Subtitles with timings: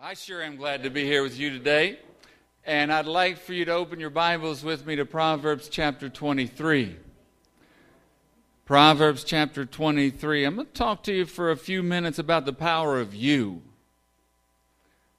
[0.00, 1.98] I sure am glad to be here with you today.
[2.64, 6.94] And I'd like for you to open your Bibles with me to Proverbs chapter 23.
[8.64, 10.44] Proverbs chapter 23.
[10.44, 13.60] I'm going to talk to you for a few minutes about the power of you.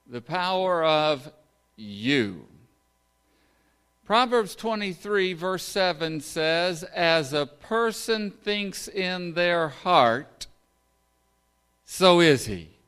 [0.07, 1.29] The power of
[1.75, 2.45] you.
[4.05, 10.47] Proverbs 23, verse 7 says, As a person thinks in their heart,
[11.83, 12.78] so is he.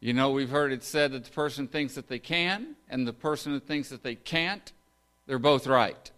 [0.00, 3.12] You know, we've heard it said that the person thinks that they can, and the
[3.12, 4.72] person who thinks that they can't,
[5.26, 6.10] they're both right.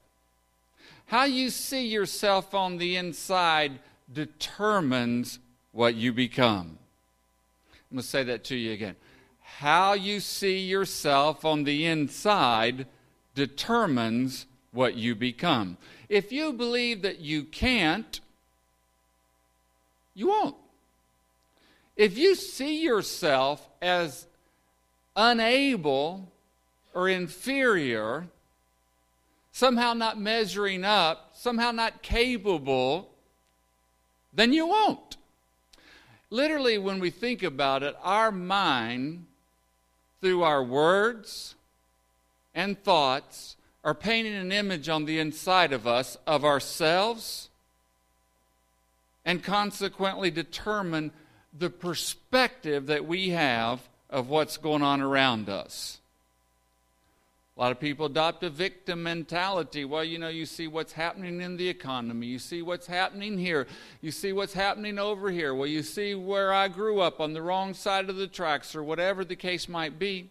[1.06, 3.80] How you see yourself on the inside
[4.12, 5.41] determines
[5.73, 6.79] what you become.
[7.91, 8.95] I'm going to say that to you again.
[9.41, 12.87] How you see yourself on the inside
[13.34, 15.77] determines what you become.
[16.09, 18.20] If you believe that you can't,
[20.14, 20.56] you won't.
[22.02, 24.27] If you see yourself as
[25.15, 26.33] unable
[26.95, 28.27] or inferior,
[29.53, 33.08] somehow not measuring up, somehow not capable,
[34.33, 35.17] then you won't.
[36.28, 39.27] Literally, when we think about it, our mind,
[40.20, 41.55] through our words
[42.53, 47.48] and thoughts, are painting an image on the inside of us of ourselves
[49.25, 51.12] and consequently determine
[51.56, 55.98] the perspective that we have of what's going on around us.
[57.56, 59.84] A lot of people adopt a victim mentality.
[59.84, 62.27] Well, you know, you see what's happening in the economy.
[62.27, 63.67] You see what's happening here.
[64.00, 65.55] You see what's happening over here.
[65.55, 68.83] Well, you see where I grew up on the wrong side of the tracks or
[68.83, 70.30] whatever the case might be.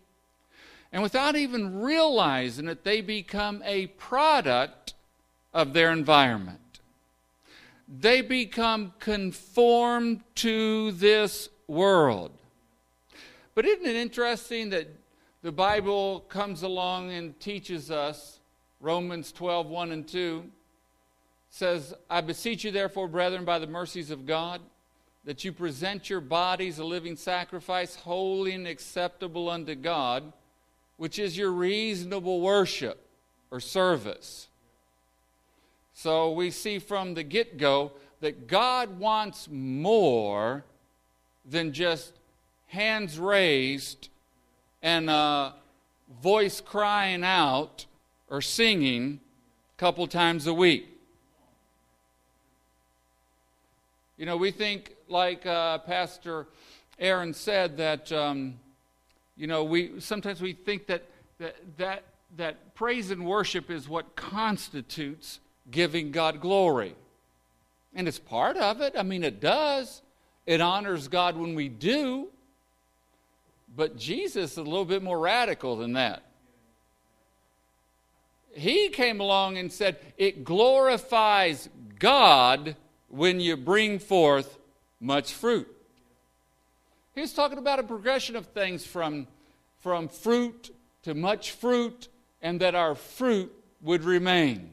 [0.91, 4.95] And without even realizing it, they become a product
[5.53, 6.70] of their environment
[7.99, 12.31] they become conformed to this world.
[13.53, 14.87] But isn't it interesting that
[15.41, 18.39] the Bible comes along and teaches us,
[18.79, 20.45] Romans 12, 1 and 2,
[21.49, 24.61] says, I beseech you, therefore, brethren, by the mercies of God,
[25.25, 30.31] that you present your bodies a living sacrifice, holy and acceptable unto God,
[30.95, 33.05] which is your reasonable worship
[33.51, 34.47] or service.
[35.93, 37.91] So we see from the get go
[38.21, 40.63] that God wants more
[41.45, 42.13] than just
[42.67, 44.09] hands raised
[44.81, 45.53] and a
[46.21, 47.85] voice crying out
[48.29, 49.19] or singing
[49.77, 50.87] a couple times a week.
[54.17, 56.47] You know, we think, like uh, Pastor
[56.99, 58.59] Aaron said, that um,
[59.35, 61.03] you know we sometimes we think that
[61.39, 62.03] that that
[62.37, 65.39] that praise and worship is what constitutes
[65.71, 66.95] giving God glory.
[67.95, 68.93] And it's part of it.
[68.97, 70.01] I mean, it does.
[70.45, 72.27] It honors God when we do.
[73.75, 76.23] But Jesus is a little bit more radical than that.
[78.53, 82.75] He came along and said, It glorifies God
[83.07, 84.57] when you bring forth
[84.99, 85.67] much fruit.
[87.15, 89.27] He was talking about a progression of things from,
[89.79, 92.07] from fruit to much fruit,
[92.41, 93.51] and that our fruit
[93.81, 94.69] would remain.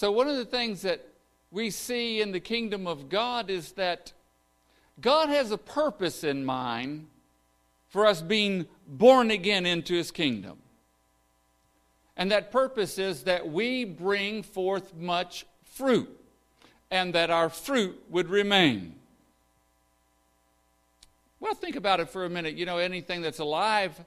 [0.00, 1.06] So, one of the things that
[1.50, 4.14] we see in the kingdom of God is that
[4.98, 7.06] God has a purpose in mind
[7.90, 10.56] for us being born again into his kingdom.
[12.16, 16.08] And that purpose is that we bring forth much fruit
[16.90, 18.94] and that our fruit would remain.
[21.40, 22.54] Well, think about it for a minute.
[22.54, 24.02] You know, anything that's alive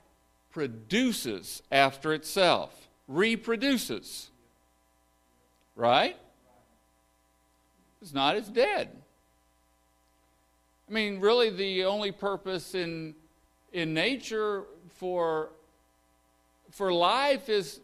[0.49, 4.31] produces after itself, reproduces.
[5.75, 6.17] Right?
[8.01, 8.89] It's not, it's dead.
[10.89, 13.15] I mean, really, the only purpose in,
[13.71, 14.63] in nature
[14.95, 15.49] for,
[16.69, 17.79] for life is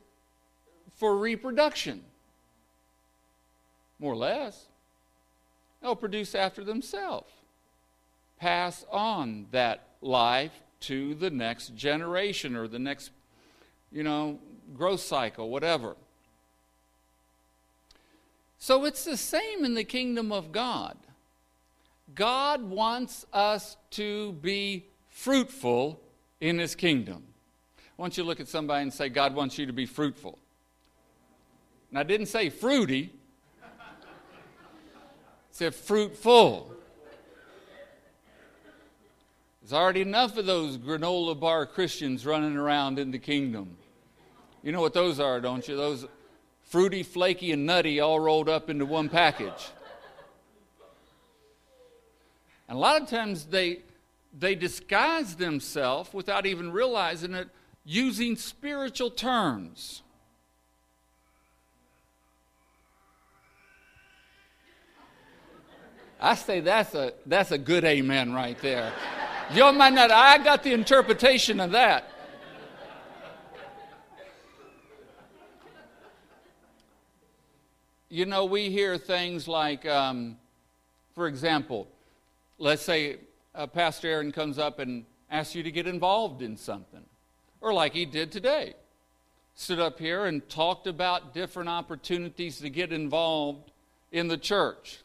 [0.97, 2.03] for reproduction,
[3.97, 4.67] more or less.
[5.81, 7.31] They'll produce after themselves,
[8.37, 10.51] pass on that life
[10.81, 13.11] to the next generation or the next,
[13.91, 14.39] you know,
[14.75, 15.95] growth cycle, whatever.
[18.59, 20.97] So it's the same in the kingdom of God.
[22.13, 26.01] God wants us to be fruitful
[26.41, 27.23] in his kingdom.
[27.77, 30.37] I want you look at somebody and say, God wants you to be fruitful.
[31.89, 33.13] And I didn't say fruity,
[33.63, 33.65] I
[35.51, 36.73] said fruitful.
[39.61, 43.77] There's already enough of those granola bar Christians running around in the kingdom.
[44.63, 45.77] You know what those are, don't you?
[45.77, 46.07] Those
[46.69, 49.71] fruity, flaky, and nutty all rolled up into one package.
[52.67, 53.79] And a lot of times they,
[54.37, 57.49] they disguise themselves without even realizing it
[57.83, 60.03] using spiritual terms.
[66.21, 68.93] I say that's a, that's a good amen right there.
[69.53, 72.11] You might not, I got the interpretation of that.
[78.11, 80.37] You know, we hear things like, um,
[81.13, 81.87] for example,
[82.57, 83.17] let's say
[83.53, 87.03] uh, Pastor Aaron comes up and asks you to get involved in something,
[87.61, 88.73] or like he did today.
[89.53, 93.69] Stood up here and talked about different opportunities to get involved
[94.11, 95.01] in the church.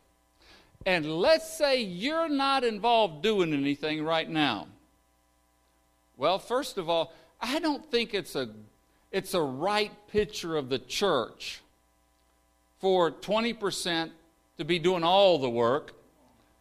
[0.87, 4.67] And let's say you're not involved doing anything right now.
[6.17, 8.49] Well, first of all, I don't think it's a,
[9.13, 11.61] it's a right picture of the church
[12.85, 14.11] for 20%
[14.59, 15.95] to be doing all the work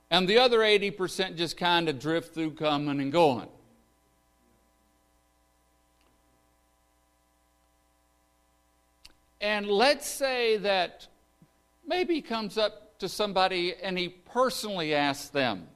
[0.09, 3.49] and the other 80% just kind of drift through coming and going.
[9.41, 11.07] And let's say that
[11.85, 15.67] maybe he comes up to somebody and he personally asks them,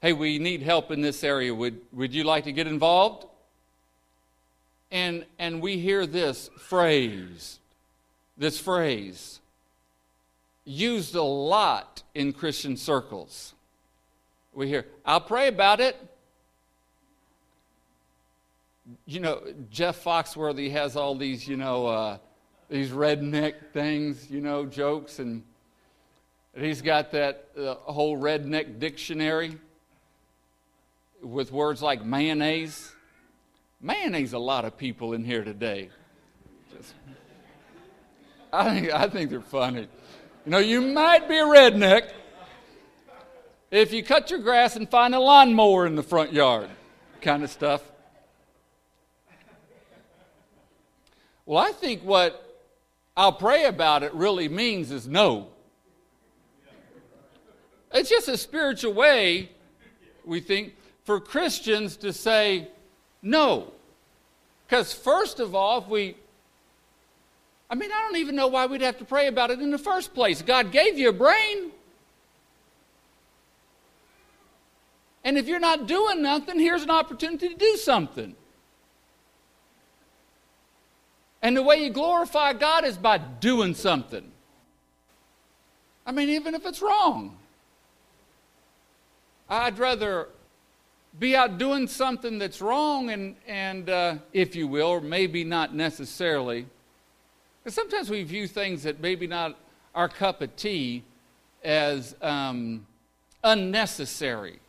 [0.00, 1.52] Hey, we need help in this area.
[1.52, 3.26] Would, would you like to get involved?
[4.92, 7.59] And, and we hear this phrase,
[8.40, 9.38] this phrase,
[10.64, 13.52] used a lot in Christian circles.
[14.54, 15.94] We hear, I'll pray about it.
[19.04, 22.18] You know, Jeff Foxworthy has all these, you know, uh,
[22.70, 25.42] these redneck things, you know, jokes, and
[26.56, 29.58] he's got that uh, whole redneck dictionary
[31.22, 32.90] with words like mayonnaise.
[33.82, 35.90] Mayonnaise, a lot of people in here today.
[38.52, 39.88] I think I think they're funny.
[40.44, 42.10] You know, you might be a redneck
[43.70, 46.68] if you cut your grass and find a lawnmower in the front yard,
[47.20, 47.82] kind of stuff.
[51.46, 52.62] Well, I think what
[53.16, 55.48] I'll pray about it really means is no.
[57.92, 59.50] It's just a spiritual way,
[60.24, 60.74] we think,
[61.04, 62.68] for Christians to say
[63.20, 63.72] no.
[64.66, 66.16] Because, first of all, if we
[67.70, 69.78] I mean, I don't even know why we'd have to pray about it in the
[69.78, 70.42] first place.
[70.42, 71.70] God gave you a brain.
[75.22, 78.34] And if you're not doing nothing, here's an opportunity to do something.
[81.42, 84.32] And the way you glorify God is by doing something.
[86.04, 87.36] I mean, even if it's wrong.
[89.48, 90.28] I'd rather
[91.18, 95.74] be out doing something that's wrong and, and uh, if you will, or maybe not
[95.74, 96.66] necessarily
[97.70, 99.58] sometimes we view things that maybe not
[99.94, 101.04] our cup of tea
[101.62, 102.86] as um,
[103.42, 104.60] unnecessary.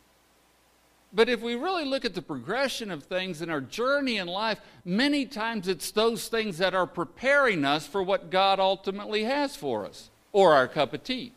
[1.12, 4.60] But if we really look at the progression of things in our journey in life,
[4.84, 9.84] many times it's those things that are preparing us for what God ultimately has for
[9.84, 11.32] us, or our cup of tea,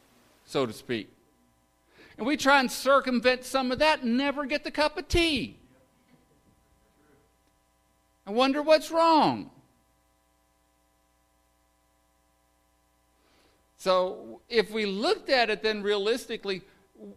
[0.46, 1.10] so to speak.
[2.18, 5.58] And we try and circumvent some of that and never get the cup of tea.
[8.26, 9.52] I wonder what's wrong.
[13.86, 16.64] So if we looked at it then realistically,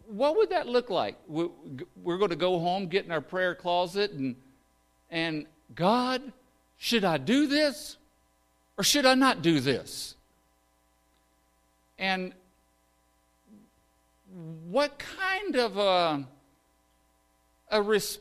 [0.06, 1.17] what would that look like?
[1.26, 4.37] We're going to go home, get in our prayer closet, and,
[5.11, 6.20] and God,
[6.76, 7.97] should I do this
[8.76, 10.14] or should I not do this?
[11.99, 12.35] And
[14.69, 16.26] what kind of a,
[17.71, 18.19] a res,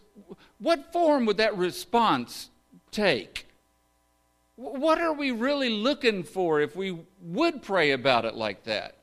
[0.59, 2.49] what form would that response
[2.91, 3.46] take?
[4.57, 8.95] What are we really looking for if we would pray about it like that?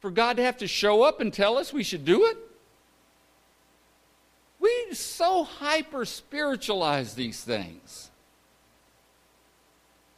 [0.00, 2.36] For God to have to show up and tell us we should do it?
[4.60, 8.10] We so hyper spiritualize these things.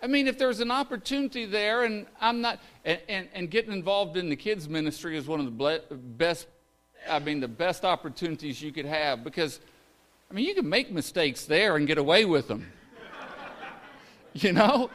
[0.02, 4.16] I mean, if there's an opportunity there, and I'm not, and, and, and getting involved
[4.16, 6.48] in the kids' ministry is one of the best,
[7.08, 9.60] I mean, the best opportunities you could have because,
[10.28, 12.66] I mean, you can make mistakes there and get away with them.
[14.34, 14.90] You know?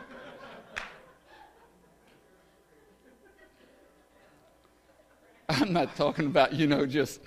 [5.49, 7.19] I'm not talking about, you know, just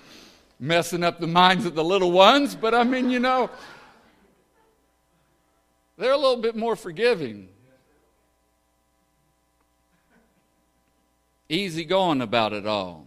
[0.59, 3.49] messing up the minds of the little ones, but I mean, you know,
[5.97, 7.49] they're a little bit more forgiving.
[11.49, 13.07] Easy going about it all.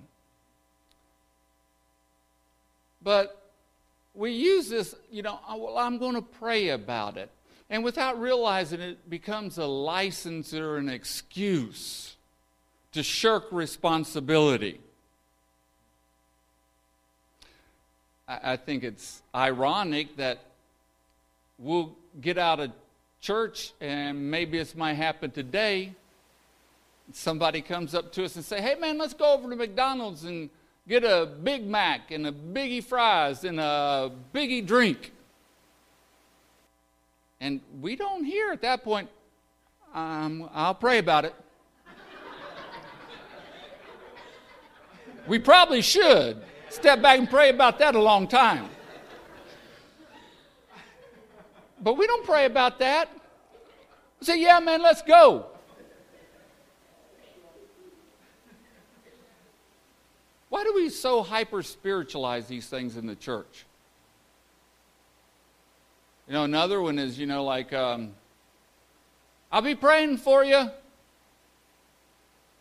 [3.01, 3.51] But
[4.13, 7.29] we use this, you know, well, I'm going to pray about it.
[7.71, 12.17] And without realizing it, becomes a license or an excuse
[12.91, 14.81] to shirk responsibility.
[18.27, 20.39] I, I think it's ironic that
[21.57, 22.71] we'll get out of
[23.21, 25.93] church, and maybe this might happen today.
[27.13, 30.49] Somebody comes up to us and say, "Hey, man, let's go over to McDonald's and
[30.89, 35.13] get a Big Mac and a Biggie fries and a Biggie drink."
[37.41, 39.09] And we don't hear at that point,
[39.93, 41.35] um, "I'll pray about it."
[45.27, 48.69] we probably should step back and pray about that a long time.
[51.81, 53.09] But we don't pray about that.
[54.19, 55.47] We say, yeah, man, let's go.
[60.49, 63.65] Why do we so hyper spiritualize these things in the church?
[66.27, 68.13] You know, another one is, you know, like, um,
[69.51, 70.55] I'll be praying for you.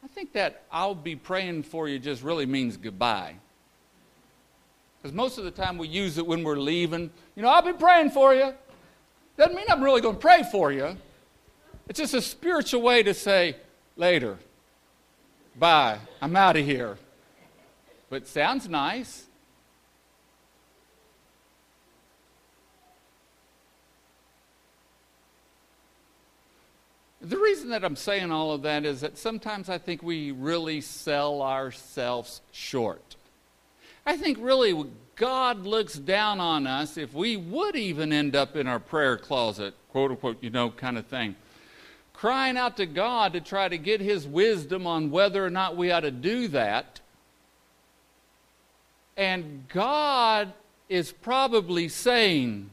[0.02, 3.34] I think that I'll be praying for you just really means goodbye.
[5.00, 7.10] Because most of the time we use it when we're leaving.
[7.36, 8.52] You know, I'll be praying for you.
[9.36, 10.96] Doesn't mean I'm really going to pray for you.
[11.88, 13.56] It's just a spiritual way to say,
[13.96, 14.38] later,
[15.58, 16.98] bye, I'm out of here.
[18.10, 19.26] But sounds nice.
[27.22, 30.80] The reason that I'm saying all of that is that sometimes I think we really
[30.80, 33.16] sell ourselves short.
[34.06, 34.86] I think really
[35.16, 39.74] God looks down on us if we would even end up in our prayer closet,
[39.90, 41.36] quote unquote, you know, kind of thing.
[42.14, 45.90] Crying out to God to try to get His wisdom on whether or not we
[45.90, 47.00] ought to do that.
[49.18, 50.54] And God
[50.88, 52.70] is probably saying,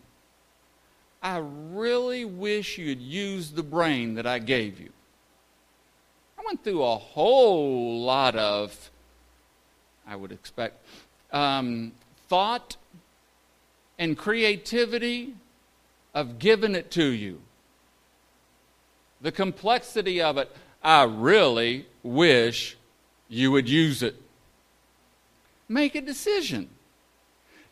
[1.28, 1.44] I
[1.74, 4.92] really wish you'd use the brain that I gave you.
[6.40, 8.90] I went through a whole lot of,
[10.08, 10.82] I would expect,
[11.34, 11.92] um,
[12.30, 12.78] thought
[14.00, 15.34] and creativity
[16.14, 17.42] of giving it to you.
[19.20, 20.50] The complexity of it,
[20.82, 22.78] I really wish
[23.28, 24.16] you would use it.
[25.68, 26.70] Make a decision.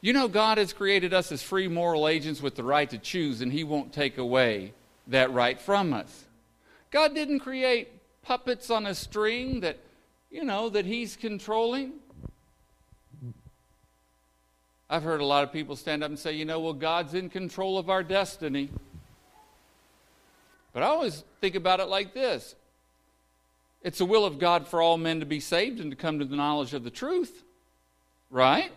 [0.06, 3.42] You know, God has created us as free moral agents with the right to choose,
[3.42, 4.74] and He won't take away
[5.08, 6.26] that right from us.
[6.92, 7.88] God didn't create
[8.22, 9.80] puppets on a string that,
[10.30, 11.94] you know, that He's controlling.
[14.92, 17.28] I've heard a lot of people stand up and say, you know, well, God's in
[17.28, 18.70] control of our destiny.
[20.72, 22.54] But I always think about it like this
[23.82, 26.26] it's the will of God for all men to be saved and to come to
[26.26, 27.44] the knowledge of the truth,
[28.30, 28.72] right?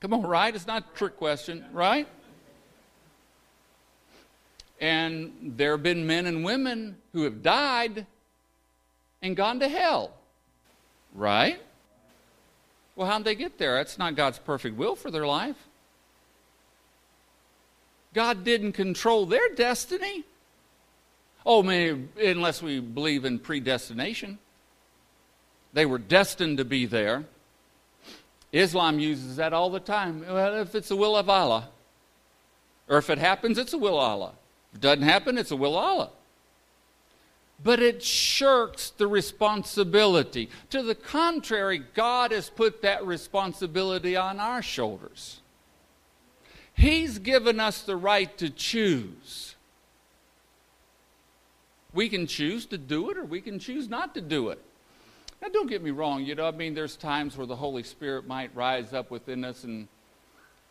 [0.00, 0.54] Come on, right?
[0.54, 2.06] It's not a trick question, right?
[4.80, 8.06] And there have been men and women who have died
[9.20, 10.12] and gone to hell,
[11.14, 11.60] right?
[12.94, 13.76] Well, how'd they get there?
[13.76, 15.56] That's not God's perfect will for their life.
[18.14, 20.24] God didn't control their destiny.
[21.44, 24.38] Oh, maybe, unless we believe in predestination.
[25.72, 27.24] They were destined to be there.
[28.52, 30.24] Islam uses that all the time.
[30.26, 31.68] Well, if it's the will of Allah,
[32.88, 34.32] or if it happens, it's the will of Allah.
[34.72, 36.10] If it doesn't happen, it's the will of Allah
[37.62, 40.48] but it shirks the responsibility.
[40.70, 45.40] To the contrary, God has put that responsibility on our shoulders.
[46.72, 49.56] He's given us the right to choose.
[51.92, 54.62] We can choose to do it or we can choose not to do it.
[55.40, 58.26] Now, don't get me wrong, you know, I mean, there's times where the Holy Spirit
[58.26, 59.86] might rise up within us and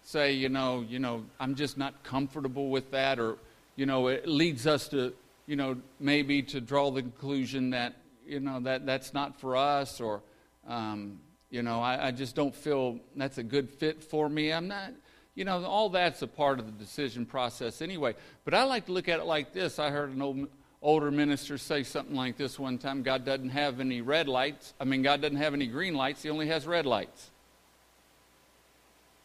[0.03, 3.37] say, you know, you know, I'm just not comfortable with that, or,
[3.75, 5.13] you know, it leads us to
[5.47, 7.95] you know, maybe to draw the conclusion that,
[8.27, 10.21] you know, that that's not for us or,
[10.67, 11.19] um,
[11.49, 14.51] you know, I, I just don't feel that's a good fit for me.
[14.51, 14.91] I'm not,
[15.33, 18.13] you know, all that's a part of the decision process anyway.
[18.43, 19.79] But I like to look at it like this.
[19.79, 20.47] I heard an old,
[20.81, 24.73] older ministers say something like this one time God doesn't have any red lights.
[24.79, 27.31] I mean, God doesn't have any green lights, He only has red lights.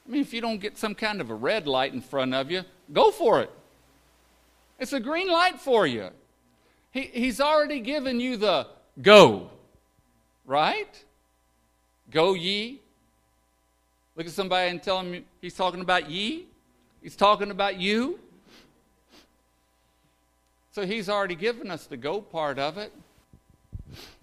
[0.07, 2.51] I mean, if you don't get some kind of a red light in front of
[2.51, 3.51] you, go for it.
[4.79, 6.09] It's a green light for you.
[6.91, 8.67] He, he's already given you the
[9.01, 9.51] go,
[10.45, 11.05] right?
[12.11, 12.81] Go ye.
[14.17, 16.47] Look at somebody and tell him he's talking about ye.
[17.01, 18.19] He's talking about you.
[20.73, 22.93] So he's already given us the go part of it.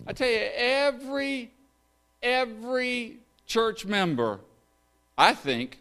[0.06, 1.52] I tell you, every
[2.22, 4.40] every church member,
[5.18, 5.80] I think,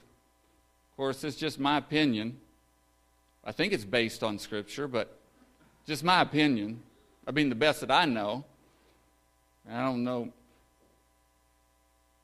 [0.90, 2.38] of course, it's just my opinion,
[3.44, 5.16] I think it's based on Scripture, but
[5.87, 6.82] just my opinion.
[7.26, 8.44] I mean, the best that I know.
[9.70, 10.32] I don't know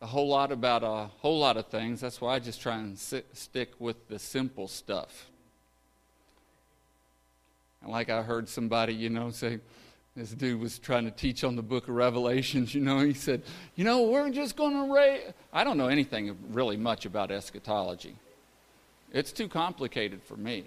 [0.01, 2.03] a whole lot about a whole lot of things.
[2.03, 5.31] That's why I just try and sit, stick with the simple stuff.
[7.85, 9.61] And like I heard somebody, you know, say,
[10.17, 13.43] this dude was trying to teach on the book of Revelations, you know, he said,
[13.77, 15.33] you know, we're just going to raise.
[15.53, 18.17] I don't know anything really much about eschatology.
[19.13, 20.65] It's too complicated for me.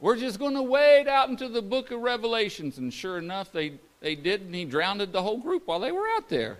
[0.00, 2.78] We're just going to wade out into the book of Revelations.
[2.78, 6.06] And sure enough, they, they did, and he drowned the whole group while they were
[6.16, 6.56] out there.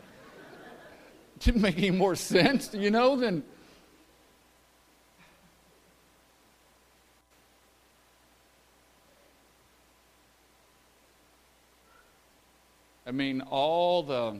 [1.38, 3.44] Didn't make any more sense, you know, than
[13.08, 14.36] I mean, all the,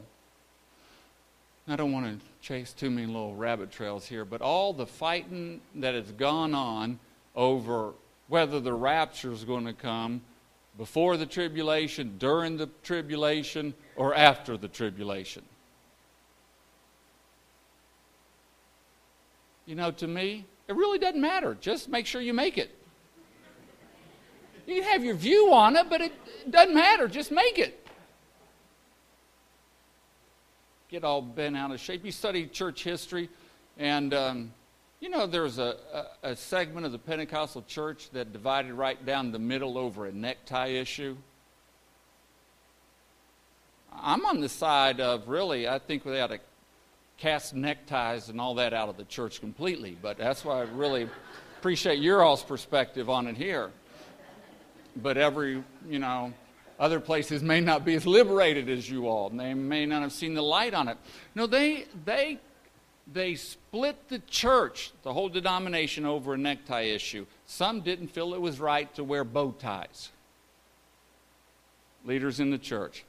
[1.67, 5.63] I don't want to chase too many little rabbit trails here, but all the fighting
[5.77, 6.99] that has gone on
[7.35, 7.95] over
[8.29, 10.21] whether the rapture is going to come
[10.77, 15.43] before the tribulation, during the tribulation, or after the tribulation.
[19.65, 21.57] You know, to me, it really doesn't matter.
[21.59, 22.71] Just make sure you make it.
[24.67, 26.13] You can have your view on it, but it
[26.51, 27.09] doesn't matter.
[27.09, 27.88] Just make it
[30.91, 32.05] get all bent out of shape.
[32.05, 33.29] You study church history,
[33.77, 34.53] and um,
[35.01, 39.31] you know there's a, a, a, segment of the Pentecostal church that divided right down
[39.31, 41.17] the middle over a necktie issue.
[43.93, 46.39] I'm on the side of really, I think we ought to
[47.19, 51.09] cast neckties and all that out of the church completely, but that's why I really
[51.59, 53.71] appreciate your all's perspective on it here.
[54.97, 56.33] But every, you know,
[56.79, 59.31] other places may not be as liberated as you all.
[59.31, 60.97] They may not have seen the light on it.
[61.35, 62.39] No, they, they,
[63.13, 67.27] they split the church, the whole denomination, over a necktie issue.
[67.47, 70.11] Some didn't feel it was right to wear bow ties.
[72.05, 73.05] Leaders in the church.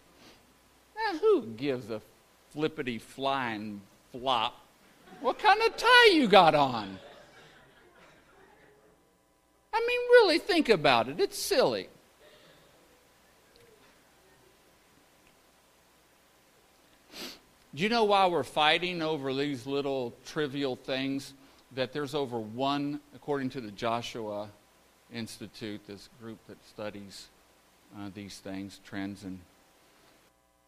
[0.96, 2.02] Now, who gives a
[2.52, 4.60] flippity flying flop?
[5.22, 6.98] What kind of tie you got on?
[9.72, 11.20] I mean, really think about it.
[11.20, 11.88] It's silly.
[17.80, 21.34] Do you know why we're fighting over these little trivial things?
[21.76, 24.50] That there's over one, according to the Joshua
[25.14, 27.30] Institute, this group that studies
[27.98, 29.40] uh, these things, trends and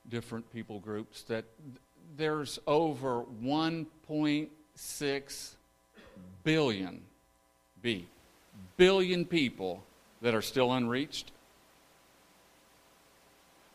[0.10, 1.44] different people groups, that
[2.16, 5.50] there's over 1.6
[6.46, 7.02] billion,
[7.82, 8.08] B,
[8.78, 9.84] billion people
[10.22, 11.34] that are still unreached.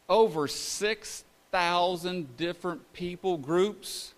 [0.09, 4.15] Over 6 thousand different people groups,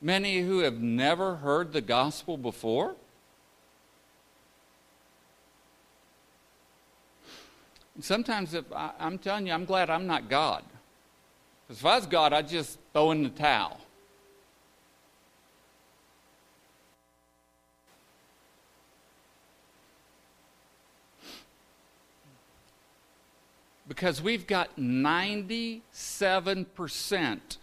[0.00, 2.96] many who have never heard the gospel before.
[8.00, 10.62] Sometimes, if I, I'm telling you, I'm glad I'm not God.
[11.66, 13.80] Because if I was God, I'd just throw in the towel.
[23.88, 27.56] Because we've got 97%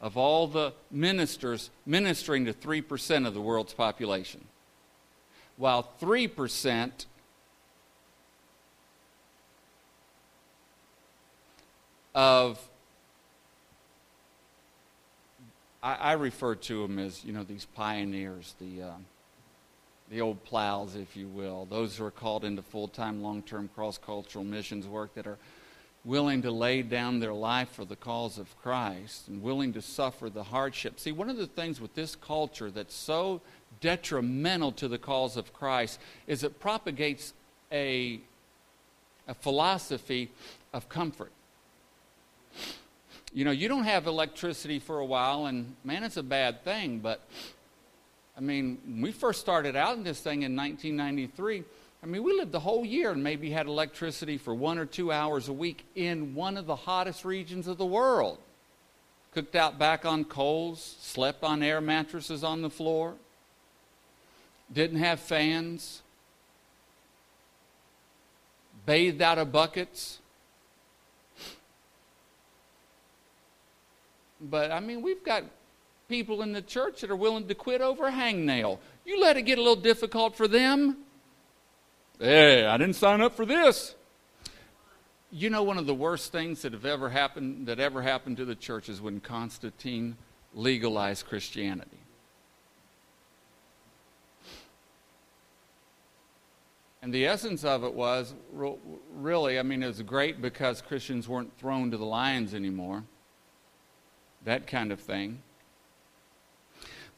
[0.00, 4.44] of all the ministers ministering to 3% of the world's population,
[5.56, 7.06] while 3%
[12.14, 12.58] of
[15.82, 18.90] I, I, refer to them as you know these pioneers, the uh,
[20.10, 24.88] the old plows, if you will, those who are called into full-time, long-term cross-cultural missions
[24.88, 25.38] work that are
[26.04, 30.30] willing to lay down their life for the cause of Christ and willing to suffer
[30.30, 30.98] the hardship.
[30.98, 33.40] See, one of the things with this culture that's so
[33.80, 37.34] detrimental to the cause of Christ is it propagates
[37.70, 38.20] a,
[39.28, 40.30] a philosophy
[40.72, 41.32] of comfort.
[43.32, 46.98] You know, you don't have electricity for a while, and man, it's a bad thing,
[46.98, 47.20] but
[48.36, 51.62] I mean, we first started out in this thing in 1993,
[52.02, 55.12] I mean, we lived the whole year and maybe had electricity for one or two
[55.12, 58.38] hours a week in one of the hottest regions of the world.
[59.34, 63.14] Cooked out back on coals, slept on air mattresses on the floor,
[64.72, 66.02] didn't have fans,
[68.86, 70.18] bathed out of buckets.
[74.40, 75.44] But I mean, we've got
[76.08, 78.78] people in the church that are willing to quit over a hangnail.
[79.04, 80.96] You let it get a little difficult for them,
[82.22, 83.94] Hey, I didn't sign up for this.
[85.32, 88.44] You know, one of the worst things that have ever happened that ever happened to
[88.44, 90.18] the church is when Constantine
[90.52, 91.96] legalized Christianity.
[97.00, 101.56] And the essence of it was really, I mean, it was great because Christians weren't
[101.56, 103.04] thrown to the lions anymore.
[104.44, 105.42] that kind of thing.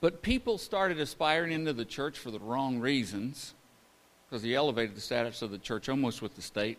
[0.00, 3.54] But people started aspiring into the church for the wrong reasons
[4.32, 6.78] because he elevated the status of the church almost with the state.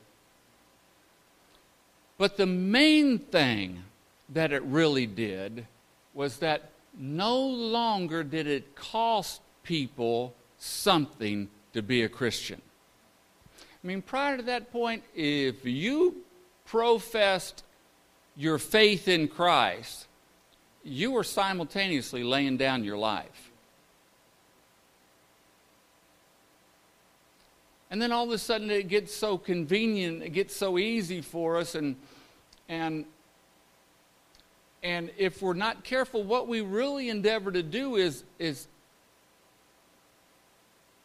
[2.18, 3.84] But the main thing
[4.30, 5.68] that it really did
[6.16, 12.60] was that no longer did it cost people something to be a Christian.
[13.62, 16.24] I mean, prior to that point, if you
[16.66, 17.64] professed
[18.36, 20.08] your faith in Christ,
[20.84, 23.52] you were simultaneously laying down your life.
[27.94, 31.58] And then all of a sudden it gets so convenient, it gets so easy for
[31.58, 31.96] us, and,
[32.68, 33.06] and,
[34.82, 38.68] and if we're not careful, what we really endeavor to do is, is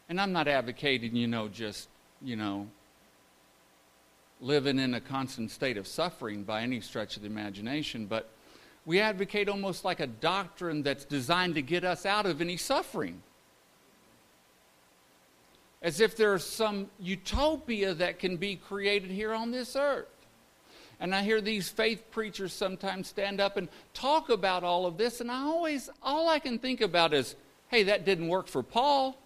[0.09, 1.89] and I'm not advocating, you know, just,
[2.23, 2.67] you know,
[4.41, 8.31] living in a constant state of suffering by any stretch of the imagination, but
[8.87, 13.21] we advocate almost like a doctrine that's designed to get us out of any suffering.
[15.81, 20.07] As if there's some utopia that can be created here on this earth.
[20.99, 25.21] And I hear these faith preachers sometimes stand up and talk about all of this,
[25.21, 27.35] and I always, all I can think about is,
[27.69, 29.17] hey, that didn't work for Paul.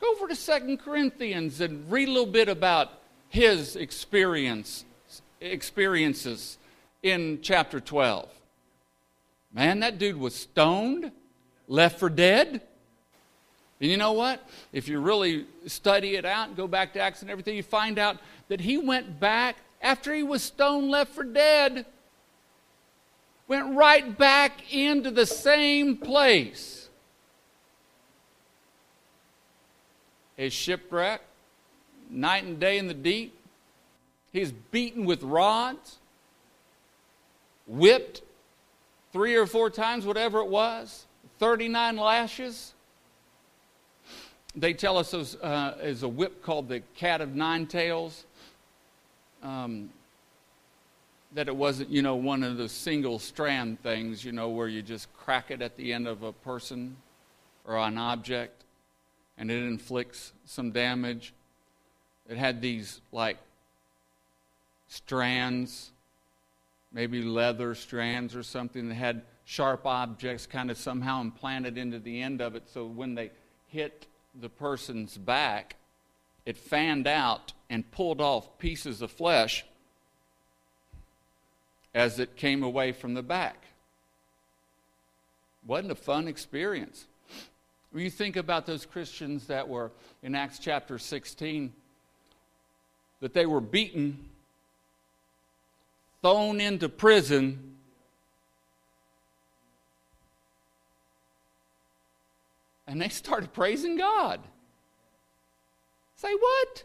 [0.00, 2.92] Go over to Second Corinthians and read a little bit about
[3.30, 4.84] his experience,
[5.40, 6.58] experiences
[7.02, 8.28] in chapter 12.
[9.54, 11.12] Man, that dude was stoned,
[11.66, 12.60] left for dead.
[13.80, 14.48] And you know what?
[14.72, 17.98] If you really study it out and go back to Acts and everything, you find
[17.98, 21.84] out that he went back after he was stoned, left for dead,
[23.48, 26.86] went right back into the same place
[30.36, 31.22] is shipwreck,
[32.10, 33.34] night and day in the deep.
[34.32, 35.98] He's beaten with rods,
[37.66, 38.22] whipped
[39.12, 41.06] three or four times, whatever it was,
[41.38, 42.74] 39 lashes.
[44.56, 48.24] They tell us there's uh, a whip called the cat of nine tails.
[49.42, 49.90] Um,
[51.34, 54.80] that it wasn't, you know, one of the single strand things, you know, where you
[54.80, 56.96] just crack it at the end of a person
[57.66, 58.64] or an object
[59.36, 61.34] and it inflicts some damage.
[62.28, 63.36] It had these like
[64.88, 65.90] strands,
[66.92, 72.20] maybe leather strands or something that had sharp objects kind of somehow implanted into the
[72.20, 73.30] end of it so when they
[73.68, 74.06] hit
[74.40, 75.76] the person's back,
[76.44, 79.64] it fanned out and pulled off pieces of flesh
[81.94, 83.64] as it came away from the back.
[85.66, 87.06] Wasn't a fun experience.
[87.90, 89.90] When you think about those Christians that were
[90.22, 91.72] in Acts chapter 16,
[93.20, 94.28] that they were beaten,
[96.20, 97.75] thrown into prison,
[102.86, 104.40] and they started praising God.
[106.16, 106.84] Say what?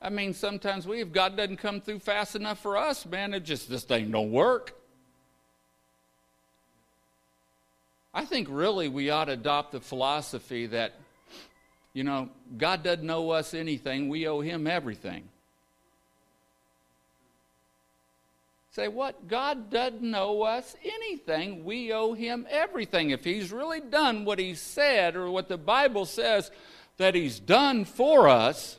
[0.00, 3.40] I mean, sometimes we, if God doesn't come through fast enough for us, man, it
[3.40, 4.74] just, this thing don't work.
[8.14, 10.94] I think really we ought to adopt the philosophy that,
[11.92, 15.28] you know, God doesn't owe us anything, we owe Him everything.
[18.76, 19.26] Say what?
[19.26, 21.64] God doesn't owe us anything.
[21.64, 23.08] We owe him everything.
[23.08, 26.50] If he's really done what he said or what the Bible says
[26.98, 28.78] that he's done for us,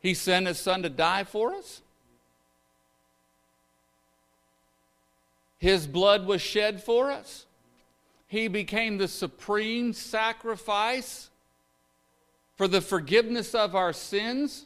[0.00, 1.82] he sent his son to die for us.
[5.58, 7.44] His blood was shed for us.
[8.26, 11.28] He became the supreme sacrifice
[12.56, 14.64] for the forgiveness of our sins.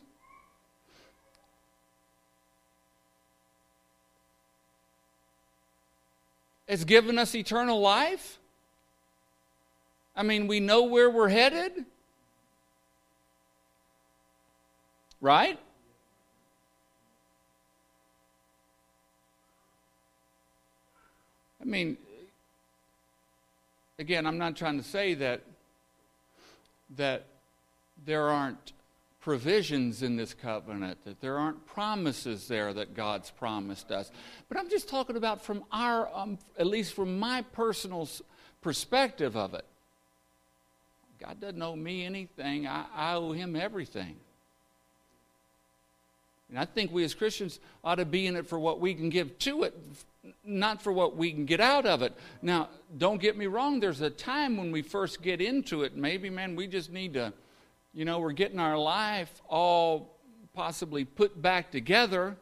[6.70, 8.38] Has given us eternal life.
[10.14, 11.84] I mean, we know where we're headed.
[15.20, 15.58] Right?
[21.60, 21.96] I mean,
[23.98, 25.42] again, I'm not trying to say that
[26.96, 27.24] that
[28.06, 28.72] there aren't
[29.20, 34.10] provisions in this covenant, that there aren't promises there that God's promised us.
[34.48, 38.08] But I'm just talking about from our, um, at least from my personal
[38.62, 39.64] perspective of it.
[41.18, 44.16] God doesn't owe me anything, I, I owe Him everything.
[46.48, 49.08] And I think we as Christians ought to be in it for what we can
[49.08, 49.74] give to it
[50.44, 52.12] not for what we can get out of it.
[52.42, 55.96] Now, don't get me wrong, there's a time when we first get into it.
[55.96, 57.32] Maybe, man, we just need to,
[57.92, 60.16] you know, we're getting our life all
[60.54, 62.36] possibly put back together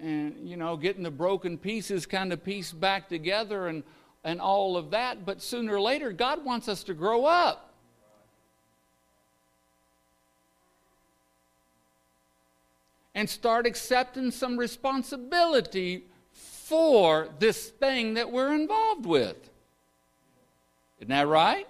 [0.00, 3.82] and you know getting the broken pieces kind of pieced back together and
[4.24, 5.24] and all of that.
[5.24, 7.70] But sooner or later god wants us to grow up.
[13.16, 19.36] And start accepting some responsibility for this thing that we're involved with.
[20.98, 21.68] Isn't that right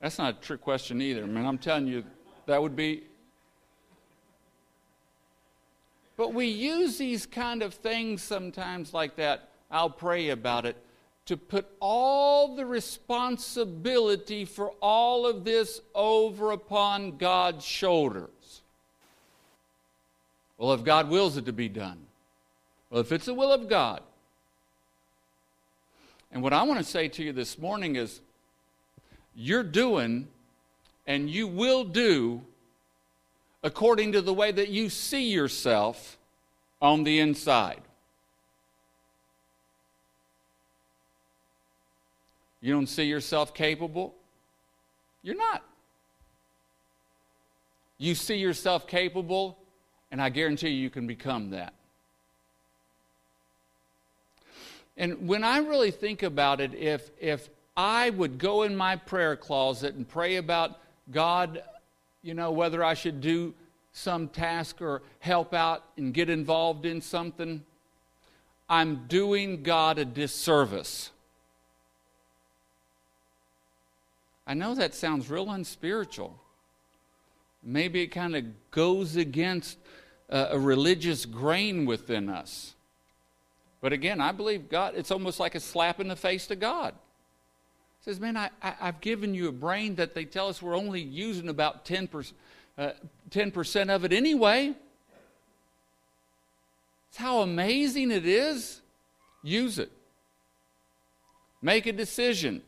[0.00, 2.04] that's not a trick question either i mean i'm telling you
[2.46, 3.02] that would be
[6.20, 9.48] But we use these kind of things sometimes like that.
[9.70, 10.76] I'll pray about it.
[11.24, 18.60] To put all the responsibility for all of this over upon God's shoulders.
[20.58, 22.00] Well, if God wills it to be done.
[22.90, 24.02] Well, if it's the will of God.
[26.30, 28.20] And what I want to say to you this morning is
[29.40, 30.28] you're doing
[31.06, 32.42] and you will do
[33.62, 36.18] according to the way that you see yourself
[36.82, 37.80] on the inside.
[42.60, 44.14] You don't see yourself capable?
[45.22, 45.62] You're not.
[47.96, 49.56] You see yourself capable,
[50.10, 51.72] and I guarantee you, you can become that.
[54.98, 57.48] And when I really think about it, if, if
[57.80, 60.78] I would go in my prayer closet and pray about
[61.10, 61.62] God,
[62.20, 63.54] you know, whether I should do
[63.90, 67.64] some task or help out and get involved in something,
[68.68, 71.10] I'm doing God a disservice.
[74.46, 76.38] I know that sounds real unspiritual.
[77.62, 79.78] Maybe it kind of goes against
[80.28, 82.74] a, a religious grain within us.
[83.80, 86.94] But again, I believe God, it's almost like a slap in the face to God.
[88.02, 91.48] Says, Man, I, have given you a brain that they tell us we're only using
[91.48, 92.32] about 10%,
[92.78, 92.92] uh,
[93.30, 94.74] 10% of it anyway.
[97.10, 98.80] It's how amazing it is.
[99.42, 99.90] Use it.
[101.60, 102.62] Make a decision.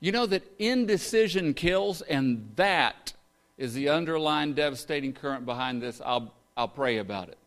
[0.00, 3.12] You know that indecision kills, and that
[3.56, 6.00] is the underlying devastating current behind this.
[6.04, 7.38] I'll, I'll pray about it.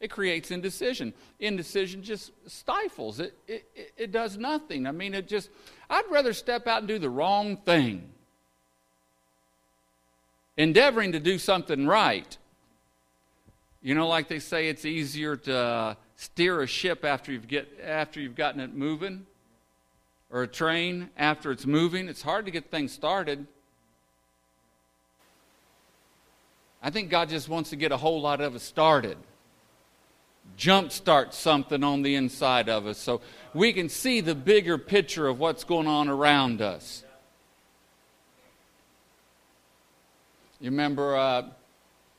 [0.00, 1.12] It creates indecision.
[1.40, 3.18] Indecision just stifles.
[3.18, 4.86] It, it, it does nothing.
[4.86, 5.50] I mean, it just,
[5.90, 8.08] I'd rather step out and do the wrong thing.
[10.56, 12.36] Endeavoring to do something right.
[13.82, 18.20] You know, like they say, it's easier to steer a ship after you've, get, after
[18.20, 19.26] you've gotten it moving,
[20.30, 22.08] or a train after it's moving.
[22.08, 23.46] It's hard to get things started.
[26.82, 29.16] I think God just wants to get a whole lot of us started
[30.58, 33.20] jumpstart something on the inside of us so
[33.54, 37.04] we can see the bigger picture of what's going on around us.
[40.60, 41.42] You remember uh,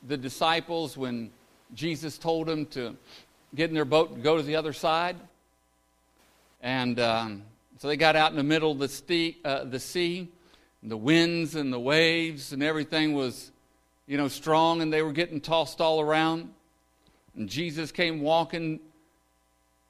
[0.08, 1.30] the disciples when
[1.74, 2.96] Jesus told them to
[3.54, 5.16] get in their boat and go to the other side?
[6.62, 7.42] And um,
[7.78, 10.28] so they got out in the middle of the, sea, uh, the sea,
[10.80, 13.52] and the winds and the waves and everything was,
[14.06, 16.50] you know, strong, and they were getting tossed all around.
[17.40, 18.80] And Jesus came walking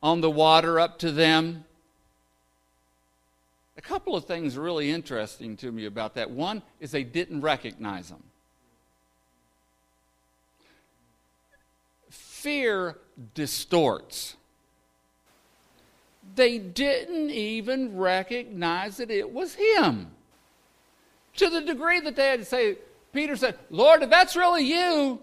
[0.05, 1.65] on the water up to them.
[3.77, 6.31] A couple of things really interesting to me about that.
[6.31, 8.23] One is they didn't recognize him.
[12.09, 12.97] Fear
[13.35, 14.37] distorts.
[16.37, 20.13] They didn't even recognize that it was him.
[21.39, 22.77] To the degree that they had to say,
[23.13, 25.21] Peter said, Lord, if that's really you,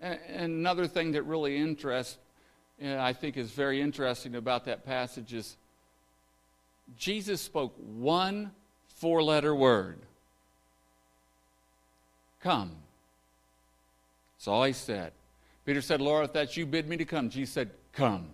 [0.00, 2.18] And another thing that really interests,
[2.82, 5.56] uh, I think is very interesting about that passage is
[6.96, 8.52] Jesus spoke one
[8.96, 10.00] four letter word
[12.46, 12.76] Come.
[14.36, 15.12] That's all he said.
[15.64, 17.28] Peter said, Lord, if that's you, bid me to come.
[17.28, 18.28] Jesus said, Come.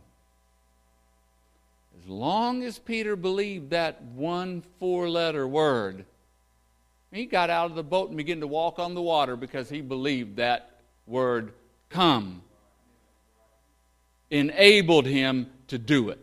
[2.02, 6.04] As long as Peter believed that one four letter word,
[7.10, 9.80] he got out of the boat and began to walk on the water because he
[9.80, 10.71] believed that
[11.06, 11.52] word
[11.88, 12.42] come
[14.30, 16.18] enabled him to do it.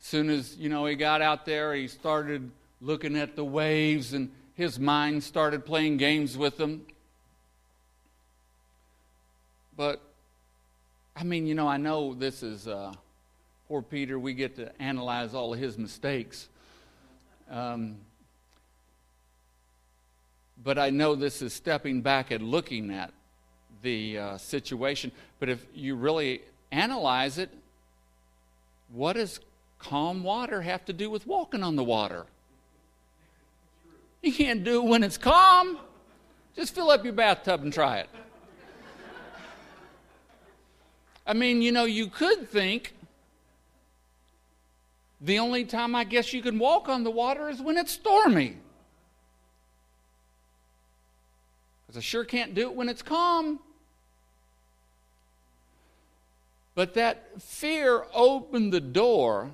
[0.00, 4.14] As soon as, you know, he got out there, he started looking at the waves
[4.14, 6.86] and his mind started playing games with them.
[9.76, 10.00] But,
[11.14, 12.92] I mean, you know, I know this is uh,
[13.68, 14.18] poor Peter.
[14.18, 16.48] We get to analyze all of his mistakes.
[17.50, 17.96] Um,
[20.62, 23.12] but I know this is stepping back and looking at
[23.82, 25.12] the uh, situation.
[25.38, 26.42] But if you really
[26.72, 27.50] analyze it,
[28.88, 29.40] what does
[29.78, 32.26] calm water have to do with walking on the water?
[34.22, 35.78] You can't do it when it's calm.
[36.56, 38.08] Just fill up your bathtub and try it.
[41.24, 42.94] I mean, you know, you could think
[45.20, 48.56] the only time I guess you can walk on the water is when it's stormy.
[51.88, 53.60] Because I sure can't do it when it's calm.
[56.74, 59.50] But that fear opened the door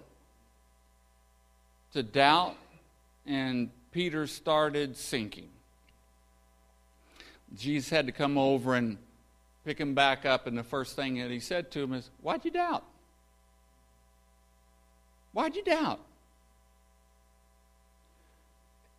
[1.92, 2.57] to doubt,
[3.25, 5.49] and Peter started sinking.
[7.57, 8.99] Jesus had to come over and
[9.64, 12.44] pick him back up, and the first thing that he said to him is, Why'd
[12.44, 12.83] you doubt?
[15.33, 16.01] Why'd you doubt?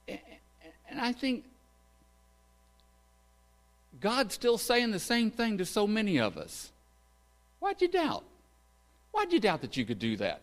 [0.07, 1.43] And I think
[4.05, 6.71] God's still saying the same thing to so many of us.
[7.57, 8.23] Why'd you doubt?
[9.11, 10.41] Why'd you doubt that you could do that?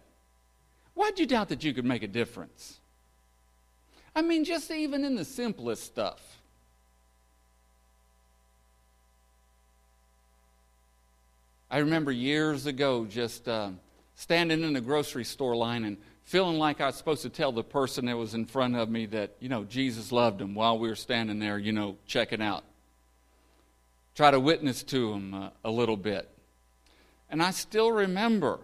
[0.95, 2.81] Why'd you doubt that you could make a difference?
[4.17, 6.41] I mean, just even in the simplest stuff.
[11.71, 13.71] I remember years ago just uh,
[14.17, 17.63] standing in the grocery store line and feeling like I was supposed to tell the
[17.63, 20.89] person that was in front of me that, you know, Jesus loved him while we
[20.89, 22.65] were standing there, you know, checking out.
[24.15, 26.29] Try to witness to them uh, a little bit.
[27.31, 28.59] And I still remember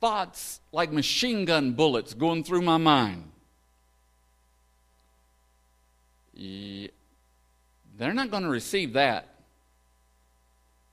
[0.00, 3.30] thoughts like machine gun bullets going through my mind.
[6.32, 6.88] Yeah,
[7.96, 9.28] they're not going to receive that.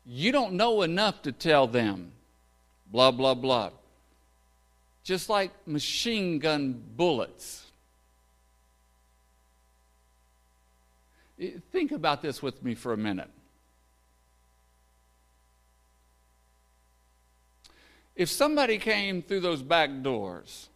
[0.06, 2.12] You don't know enough to tell them,
[2.92, 3.70] blah, blah, blah.
[5.04, 7.65] Just like machine gun bullets.
[11.38, 13.30] Think about this with me for a minute.
[18.16, 20.70] If somebody came through those back doors,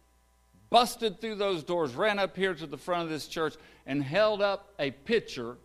[0.68, 3.54] busted through those doors, ran up here to the front of this church,
[3.86, 5.56] and held up a picture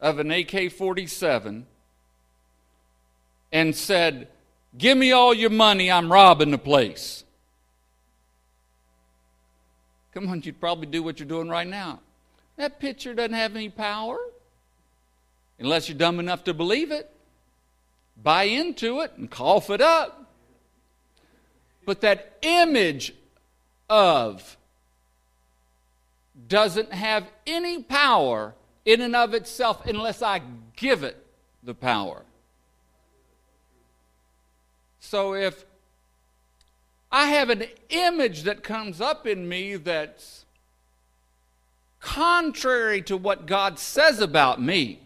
[0.00, 1.66] of an AK 47
[3.52, 4.28] and said,
[4.76, 7.22] Give me all your money, I'm robbing the place.
[10.12, 12.00] Come on, you'd probably do what you're doing right now.
[12.56, 14.18] That picture doesn't have any power
[15.58, 17.10] unless you're dumb enough to believe it,
[18.20, 20.32] buy into it, and cough it up.
[21.84, 23.14] But that image
[23.88, 24.56] of
[26.48, 30.42] doesn't have any power in and of itself unless I
[30.76, 31.24] give it
[31.62, 32.22] the power.
[35.00, 35.64] So if
[37.12, 40.43] I have an image that comes up in me that's
[42.04, 45.00] contrary to what God says about me,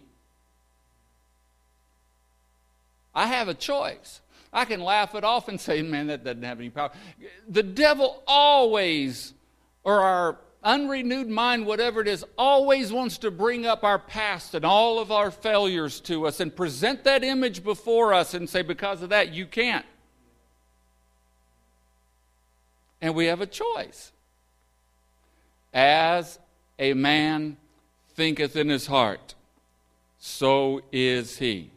[3.14, 4.20] I have a choice.
[4.52, 6.90] I can laugh it off and say, man, that doesn't have any power.
[7.48, 9.32] The devil always,
[9.84, 14.64] or our unrenewed mind, whatever it is, always wants to bring up our past and
[14.64, 19.02] all of our failures to us and present that image before us and say, because
[19.02, 19.86] of that, you can't.
[23.00, 24.10] And we have a choice.
[25.72, 26.40] As
[26.78, 27.56] a man
[28.14, 29.34] thinketh in his heart,
[30.18, 31.70] so is he.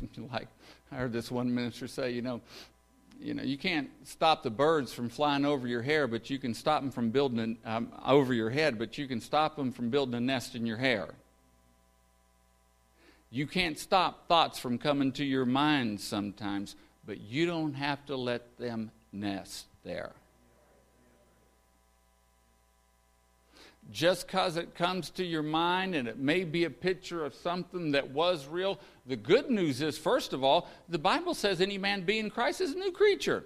[0.32, 0.48] like
[0.90, 2.40] I heard this one minister say, you know,
[3.20, 6.54] you know, you can't stop the birds from flying over your hair, but you can
[6.54, 10.14] stop them from building um, over your head, but you can stop them from building
[10.14, 11.08] a nest in your hair.
[13.30, 18.16] You can't stop thoughts from coming to your mind sometimes, but you don't have to
[18.16, 20.12] let them nest there.
[23.90, 27.92] just because it comes to your mind and it may be a picture of something
[27.92, 32.02] that was real, the good news is, first of all, the Bible says any man
[32.02, 33.44] be in Christ is a new creature.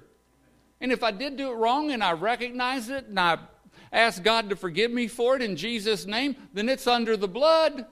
[0.81, 3.39] And if I did do it wrong and I recognize it and I
[3.93, 7.85] ask God to forgive me for it in Jesus' name, then it's under the blood.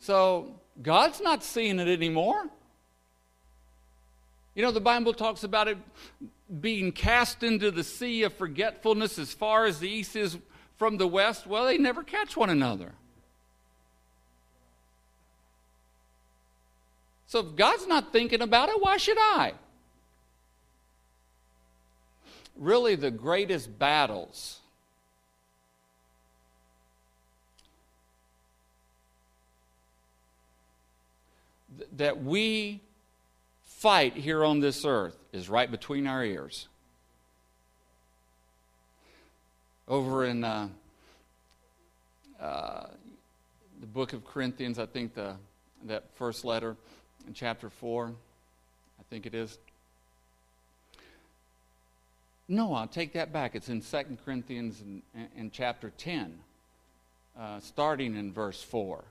[0.00, 2.48] So God's not seeing it anymore.
[4.54, 5.78] You know, the Bible talks about it
[6.60, 10.38] being cast into the sea of forgetfulness as far as the east is
[10.76, 12.92] from the west, well, they never catch one another.
[17.28, 19.54] So if God's not thinking about it, why should I?
[22.56, 24.58] Really, the greatest battles
[31.96, 32.80] that we
[33.62, 36.68] fight here on this earth is right between our ears.
[39.88, 40.68] Over in uh,
[42.40, 42.86] uh,
[43.80, 45.34] the book of Corinthians, I think the,
[45.86, 46.76] that first letter,
[47.26, 49.58] in chapter 4, I think it is.
[52.48, 53.54] No, I'll take that back.
[53.54, 55.02] It's in 2 Corinthians in,
[55.36, 56.38] in chapter 10,
[57.38, 59.02] uh, starting in verse 4.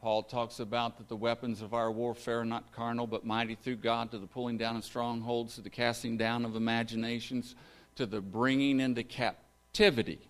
[0.00, 3.76] Paul talks about that the weapons of our warfare are not carnal, but mighty through
[3.76, 7.54] God to the pulling down of strongholds, to the casting down of imaginations,
[7.96, 10.20] to the bringing into captivity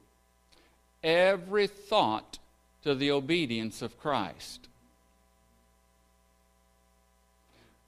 [1.02, 2.38] every thought
[2.82, 4.68] to the obedience of Christ.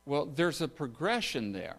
[0.05, 1.77] Well, there's a progression there.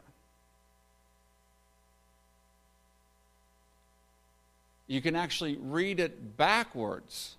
[4.88, 7.36] You can actually read it backwards.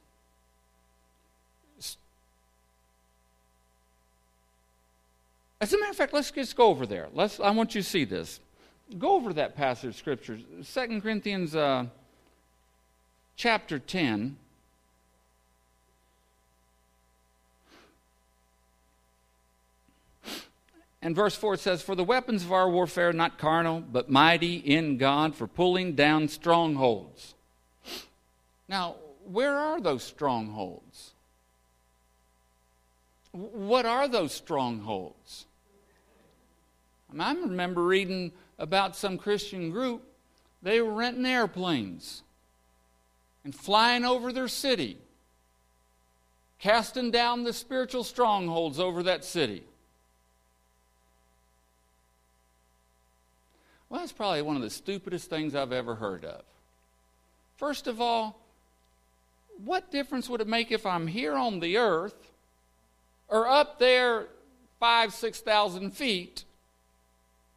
[5.64, 7.08] As a matter of fact, let's just go over there.
[7.14, 8.38] Let's, I want you to see this.
[8.98, 11.86] Go over that passage of Scripture, 2 Corinthians uh,
[13.34, 14.36] chapter 10.
[21.00, 24.56] And verse 4 says, For the weapons of our warfare are not carnal, but mighty
[24.56, 27.32] in God for pulling down strongholds.
[28.68, 31.12] Now, where are those strongholds?
[33.32, 35.46] What are those strongholds?
[37.20, 40.02] I remember reading about some Christian group,
[40.62, 42.22] they were renting airplanes
[43.44, 44.98] and flying over their city,
[46.58, 49.64] casting down the spiritual strongholds over that city.
[53.88, 56.42] Well, that's probably one of the stupidest things I've ever heard of.
[57.58, 58.40] First of all,
[59.64, 62.32] what difference would it make if I'm here on the earth
[63.28, 64.26] or up there
[64.80, 66.44] five, six thousand feet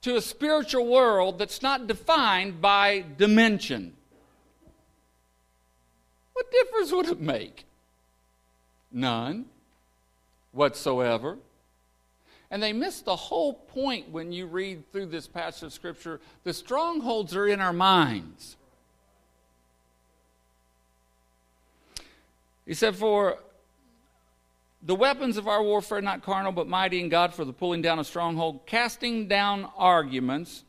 [0.01, 3.93] to a spiritual world that's not defined by dimension?
[6.33, 7.65] What difference would it make?
[8.91, 9.45] None
[10.51, 11.37] whatsoever.
[12.49, 16.21] And they miss the whole point when you read through this passage of Scripture.
[16.43, 18.55] The strongholds are in our minds.
[22.65, 23.39] He said, For
[24.81, 27.99] the weapons of our warfare not carnal, but mighty in God for the pulling down
[27.99, 30.63] of stronghold, casting down arguments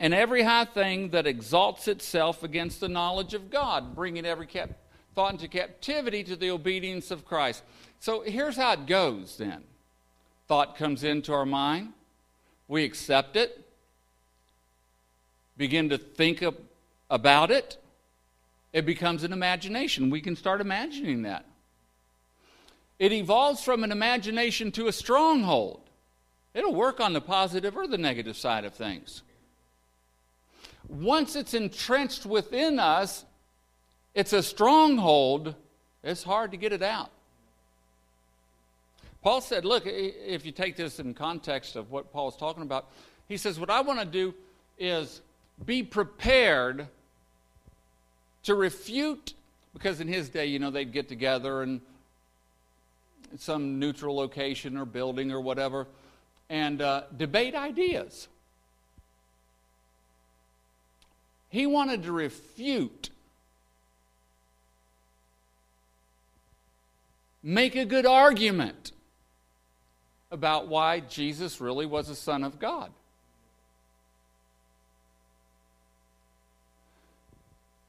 [0.00, 4.70] and every high thing that exalts itself against the knowledge of God, bringing every cap-
[5.14, 7.64] thought into captivity to the obedience of Christ.
[7.98, 9.64] So here's how it goes then
[10.46, 11.92] thought comes into our mind,
[12.68, 13.68] we accept it,
[15.56, 16.42] begin to think
[17.10, 17.76] about it,
[18.72, 20.10] it becomes an imagination.
[20.10, 21.44] We can start imagining that.
[22.98, 25.80] It evolves from an imagination to a stronghold.
[26.54, 29.22] It'll work on the positive or the negative side of things.
[30.88, 33.24] Once it's entrenched within us,
[34.14, 35.54] it's a stronghold.
[36.02, 37.10] It's hard to get it out.
[39.22, 42.86] Paul said, look, if you take this in context of what Paul is talking about,
[43.28, 44.34] he says, what I want to do
[44.78, 45.20] is
[45.66, 46.86] be prepared
[48.44, 49.34] to refute,
[49.74, 51.82] because in his day, you know, they'd get together in
[53.36, 55.86] some neutral location or building or whatever
[56.50, 58.28] and uh, debate ideas.
[61.50, 63.10] He wanted to refute,
[67.42, 68.92] make a good argument
[70.30, 72.92] about why Jesus really was a Son of God.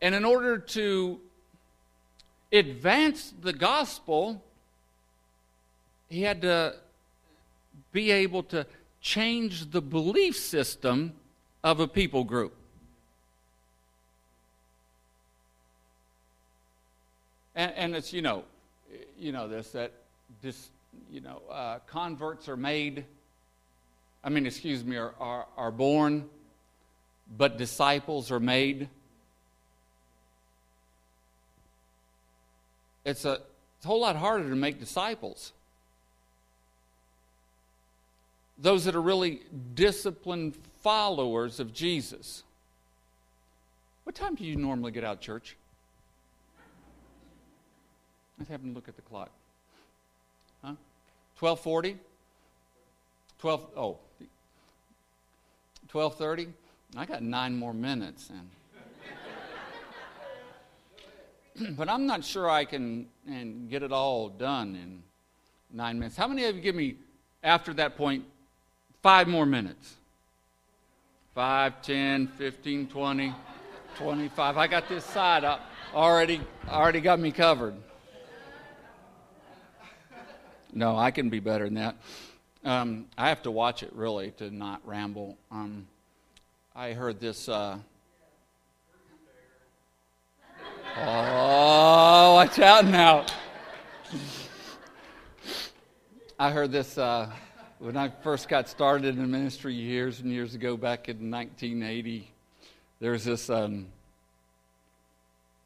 [0.02, 1.20] And in order to
[2.54, 4.42] advance the gospel,
[6.10, 6.76] he had to
[7.92, 8.66] be able to
[9.02, 11.14] change the belief system
[11.64, 12.56] of a people group.
[17.56, 18.44] And, and it's, you know,
[19.18, 19.92] you know this, that
[20.42, 20.70] this
[21.12, 23.06] you know, uh, converts are made,
[24.24, 26.30] I mean, excuse me, are, are, are born,
[27.38, 28.90] but disciples are made.
[33.06, 33.40] It's a,
[33.78, 35.54] it's a whole lot harder to make disciples.
[38.62, 39.42] Those that are really
[39.74, 42.44] disciplined followers of Jesus.
[44.04, 45.56] What time do you normally get out, of church?
[48.38, 49.30] Let's have a look at the clock.
[50.62, 50.76] Huh?
[51.40, 51.98] 1240?
[53.40, 53.98] 12, oh,
[55.92, 56.48] 1230?
[56.98, 58.32] I got nine more minutes.
[61.60, 65.04] And but I'm not sure I can and get it all done in
[65.72, 66.18] nine minutes.
[66.18, 66.96] How many of you give me,
[67.44, 68.24] after that point,
[69.02, 69.96] five more minutes?
[71.36, 73.34] Five, ten, fifteen, twenty,
[73.96, 74.58] twenty-five.
[74.58, 75.62] I got this side up
[75.94, 77.76] already, already got me covered.
[80.74, 81.96] No, I can be better than that.
[82.64, 85.38] Um, I have to watch it really to not ramble.
[85.50, 85.88] Um,
[86.76, 87.48] I heard this.
[87.48, 87.78] Uh,
[90.98, 93.26] oh, watch out now.
[96.38, 97.32] I heard this uh,
[97.80, 102.32] when I first got started in ministry years and years ago, back in 1980.
[103.00, 103.50] There was this.
[103.50, 103.88] Um,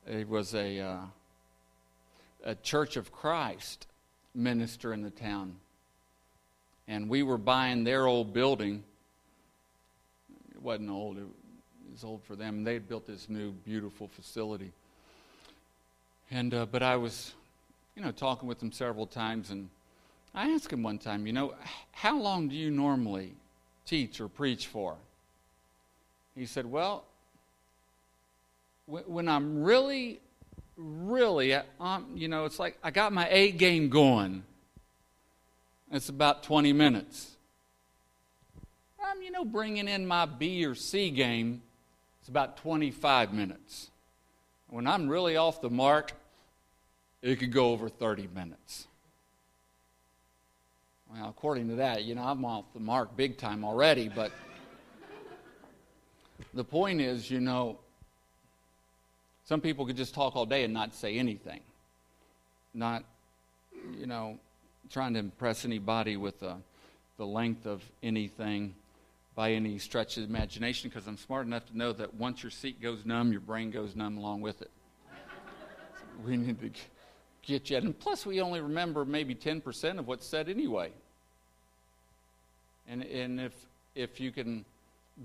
[0.07, 0.97] it was a uh,
[2.45, 3.87] a Church of Christ
[4.35, 5.55] minister in the town
[6.87, 8.83] and we were buying their old building.
[10.53, 11.25] It wasn't old, it
[11.91, 12.63] was old for them.
[12.63, 14.71] They had built this new, beautiful facility.
[16.31, 17.33] And, uh, but I was,
[17.95, 19.69] you know, talking with them several times, and
[20.33, 21.53] I asked him one time, you know,
[21.91, 23.33] how long do you normally
[23.85, 24.95] teach or preach for?
[26.35, 27.05] He said, well,
[28.87, 30.19] when I'm really,
[30.75, 34.43] really, um, you know, it's like I got my A game going
[35.93, 37.37] it's about 20 minutes.
[38.99, 41.61] I'm, you know, bringing in my B or C game,
[42.19, 43.91] it's about 25 minutes.
[44.69, 46.13] When I'm really off the mark,
[47.21, 48.87] it could go over 30 minutes.
[51.13, 54.31] Well, according to that, you know, I'm off the mark big time already, but
[56.53, 57.77] the point is, you know,
[59.45, 61.59] some people could just talk all day and not say anything.
[62.73, 63.03] Not,
[63.99, 64.39] you know,
[64.89, 66.55] trying to impress anybody with the,
[67.17, 68.73] the length of anything
[69.35, 72.81] by any stretch of imagination because I'm smart enough to know that once your seat
[72.81, 74.71] goes numb, your brain goes numb along with it.
[75.07, 76.71] so we need to
[77.43, 77.77] get you.
[77.77, 80.91] And plus, we only remember maybe 10% of what's said anyway.
[82.87, 83.53] And, and if,
[83.95, 84.65] if you can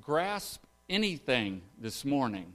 [0.01, 2.53] grasp anything this morning,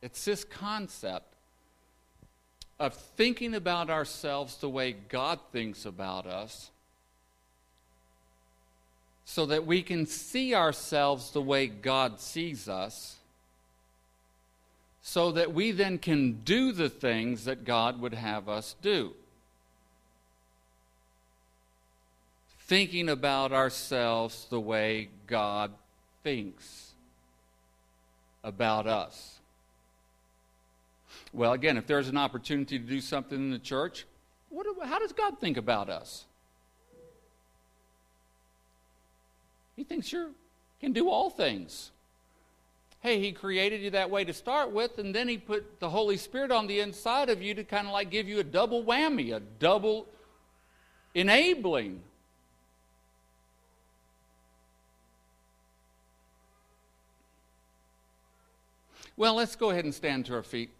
[0.00, 1.34] it's this concept
[2.78, 6.70] of thinking about ourselves the way God thinks about us
[9.28, 13.16] so that we can see ourselves the way God sees us,
[15.02, 19.12] so that we then can do the things that God would have us do.
[22.68, 25.72] Thinking about ourselves the way God
[26.22, 26.92] thinks
[28.44, 29.38] about us.
[31.32, 34.04] Well, again, if there's an opportunity to do something in the church,
[34.50, 36.26] what, how does God think about us?
[39.74, 40.34] He thinks you
[40.78, 41.90] can do all things.
[43.00, 46.18] Hey, He created you that way to start with, and then He put the Holy
[46.18, 49.34] Spirit on the inside of you to kind of like give you a double whammy,
[49.34, 50.06] a double
[51.14, 52.02] enabling.
[59.18, 60.70] Well, let's go ahead and stand to our feet.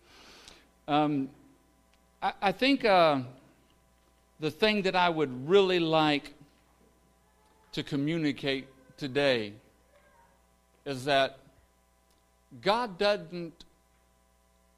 [0.86, 1.28] Um,
[2.22, 3.22] I, I, think uh,
[4.39, 6.34] the thing that I would really like
[7.72, 9.55] to communicate today
[10.86, 11.39] is that
[12.62, 13.64] God doesn't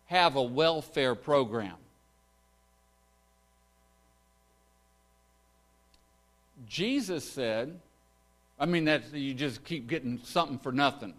[0.07, 1.77] have a welfare program.
[6.67, 7.79] Jesus said,
[8.59, 11.13] I mean, that you just keep getting something for nothing.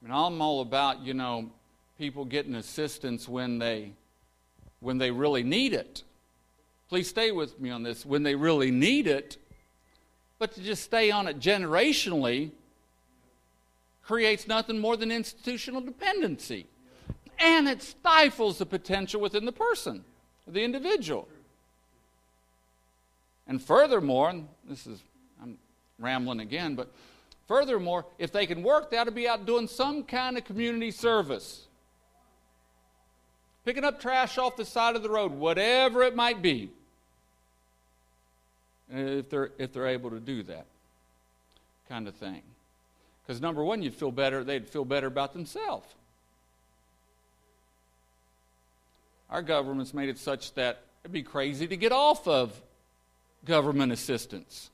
[0.00, 1.50] I mean, I'm all about, you know,
[1.98, 3.92] people getting assistance when they
[4.80, 6.02] when they really need it.
[6.88, 8.06] Please stay with me on this.
[8.06, 9.36] When they really need it,
[10.38, 12.50] but to just stay on it generationally
[14.02, 16.66] creates nothing more than institutional dependency.
[17.38, 20.04] And it stifles the potential within the person,
[20.46, 21.28] the individual.
[23.46, 25.00] And furthermore, and this is,
[25.42, 25.58] I'm
[25.98, 26.92] rambling again, but
[27.50, 30.92] furthermore, if they can work, they ought to be out doing some kind of community
[30.92, 31.66] service
[33.64, 36.70] picking up trash off the side of the road, whatever it might be,
[38.92, 40.66] eh, if they're, if they're able to do that
[41.88, 42.42] kind of thing.
[43.26, 45.86] Because number one, you'd feel better, they'd feel better about themselves.
[49.28, 52.60] Our government's made it such that it'd be crazy to get off of
[53.44, 54.69] government assistance.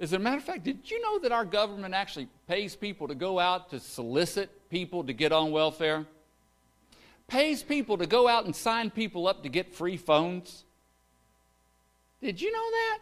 [0.00, 3.14] As a matter of fact, did you know that our government actually pays people to
[3.14, 6.06] go out to solicit people to get on welfare?
[7.26, 10.64] pays people to go out and sign people up to get free phones.
[12.20, 12.98] Did you know that?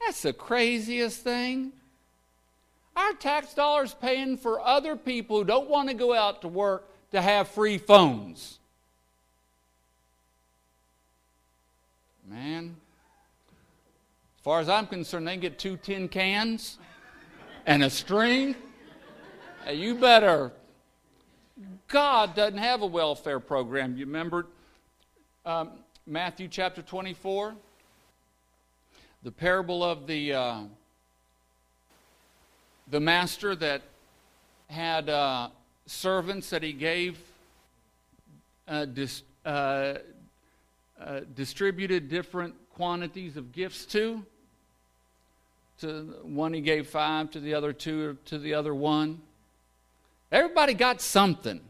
[0.00, 1.72] That's the craziest thing.
[2.96, 6.88] Our tax dollars paying for other people who don't want to go out to work
[7.10, 8.58] to have free phones.
[12.28, 12.76] Man,
[14.33, 16.78] as far as I'm concerned, they get two tin cans
[17.66, 18.54] and a string.
[19.64, 20.52] Hey, you better
[21.88, 23.96] God doesn't have a welfare program.
[23.96, 24.46] You remember
[25.46, 25.70] um,
[26.06, 27.54] Matthew chapter 24,
[29.22, 30.60] the parable of the, uh,
[32.90, 33.82] the master that
[34.68, 35.50] had uh,
[35.86, 37.18] servants that he gave,
[38.66, 39.94] uh, dis, uh,
[41.00, 44.24] uh, distributed different quantities of gifts to.
[45.80, 49.20] To one he gave five, to the other two, to the other one.
[50.30, 51.60] Everybody got something.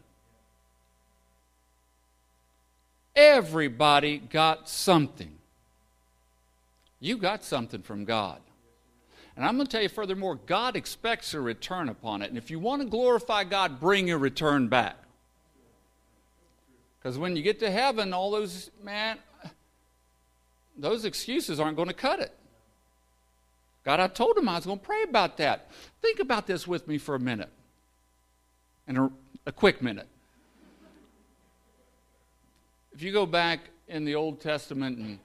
[3.15, 5.31] Everybody got something.
[6.99, 8.39] You got something from God.
[9.35, 12.29] And I'm going to tell you furthermore, God expects a return upon it.
[12.29, 14.95] And if you want to glorify God, bring your return back.
[16.99, 19.17] Because when you get to heaven, all those, man,
[20.77, 22.33] those excuses aren't going to cut it.
[23.85, 25.69] God, I told him I was going to pray about that.
[26.01, 27.51] Think about this with me for a minute.
[28.87, 29.11] And a,
[29.45, 30.07] a quick minute.
[32.93, 35.19] If you go back in the Old Testament and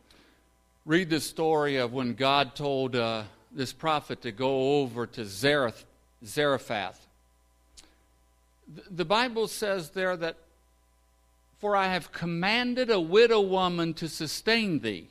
[0.85, 5.85] read the story of when God told uh, this prophet to go over to Zareph,
[6.25, 7.07] Zarephath,
[8.91, 10.37] the Bible says there that,
[11.59, 15.09] For I have commanded a widow woman to sustain thee.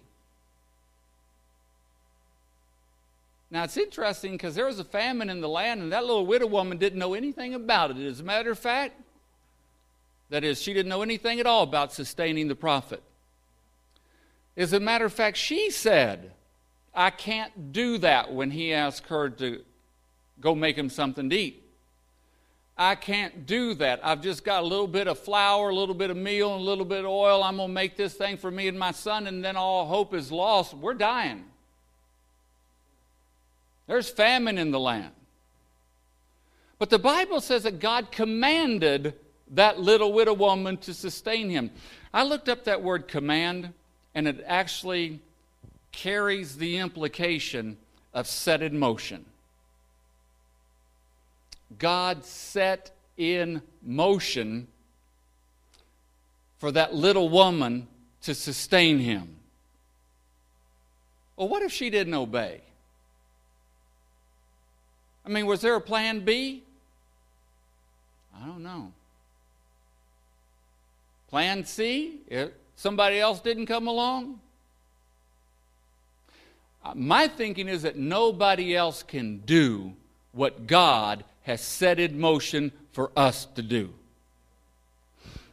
[3.51, 6.47] Now it's interesting because there was a famine in the land, and that little widow
[6.47, 7.97] woman didn't know anything about it.
[7.97, 9.01] As a matter of fact,
[10.29, 13.01] that is, she didn't know anything at all about sustaining the prophet.
[14.55, 16.31] As a matter of fact, she said,
[16.93, 19.63] I can't do that when he asked her to
[20.39, 21.63] go make him something to eat.
[22.77, 23.99] I can't do that.
[24.03, 26.63] I've just got a little bit of flour, a little bit of meal, and a
[26.63, 27.43] little bit of oil.
[27.43, 30.13] I'm going to make this thing for me and my son, and then all hope
[30.13, 30.73] is lost.
[30.73, 31.43] We're dying.
[33.89, 35.09] There's famine in the land.
[36.77, 39.15] But the Bible says that God commanded
[39.49, 41.71] that little widow woman to sustain him.
[42.13, 43.73] I looked up that word command,
[44.13, 45.21] and it actually
[45.91, 47.77] carries the implication
[48.13, 49.25] of set in motion.
[51.79, 54.67] God set in motion
[56.59, 57.87] for that little woman
[58.21, 59.37] to sustain him.
[61.35, 62.61] Well, what if she didn't obey?
[65.29, 66.63] I mean, was there a plan B?
[68.35, 68.91] I don't know.
[71.29, 74.39] Plan C, if somebody else didn't come along?
[76.83, 79.93] Uh, my thinking is that nobody else can do
[80.31, 83.93] what God has set in motion for us to do.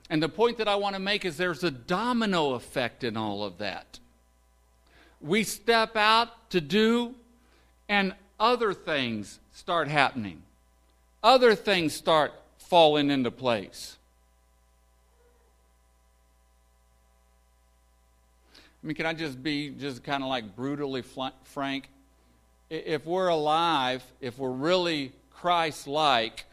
[0.09, 3.45] And the point that I want to make is there's a domino effect in all
[3.45, 3.99] of that.
[5.21, 7.15] We step out to do,
[7.91, 10.43] and other things start happening.
[11.23, 13.97] Other things start falling into place.
[18.55, 21.03] I mean, can I just be just kind of like brutally
[21.45, 21.89] frank?
[22.69, 26.45] If we're alive, if we're really Christ like,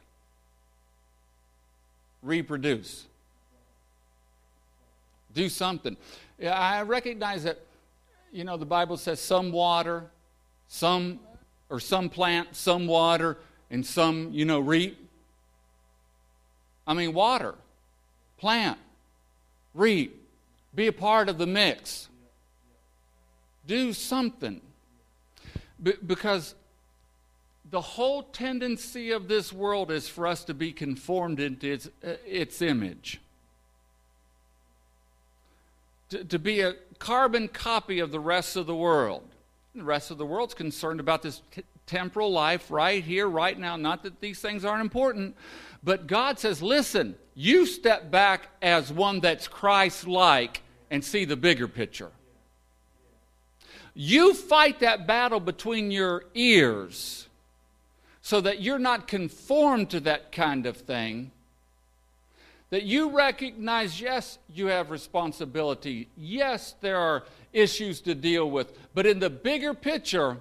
[2.21, 3.05] reproduce.
[5.33, 5.97] Do something.
[6.41, 7.59] I recognize that,
[8.31, 10.05] you know, the Bible says some water,
[10.69, 11.19] some,
[11.74, 13.36] or some plant, some water,
[13.71, 15.09] and some, you know, reap.
[16.86, 17.55] I mean, water,
[18.38, 18.78] plant,
[19.74, 20.24] reap,
[20.76, 22.09] be a part of the mix.
[23.65, 24.61] Do something.
[25.82, 26.53] Because
[27.71, 32.17] the whole tendency of this world is for us to be conformed into its, uh,
[32.24, 33.19] its image.
[36.09, 39.32] To, to be a carbon copy of the rest of the world.
[39.76, 43.76] The rest of the world's concerned about this t- temporal life right here, right now.
[43.76, 45.36] Not that these things aren't important,
[45.84, 50.61] but God says, listen, you step back as one that's Christ like
[50.91, 52.11] and see the bigger picture.
[53.95, 57.28] You fight that battle between your ears
[58.21, 61.32] so that you're not conformed to that kind of thing.
[62.69, 66.09] That you recognize, yes, you have responsibility.
[66.17, 68.77] Yes, there are issues to deal with.
[68.93, 70.37] But in the bigger picture,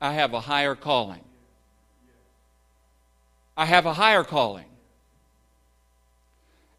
[0.00, 1.20] I have a higher calling.
[3.56, 4.64] I have a higher calling.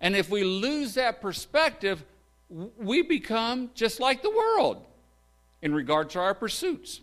[0.02, 2.04] And if we lose that perspective,
[2.50, 4.86] we become just like the world
[5.62, 7.00] in regard to our pursuits.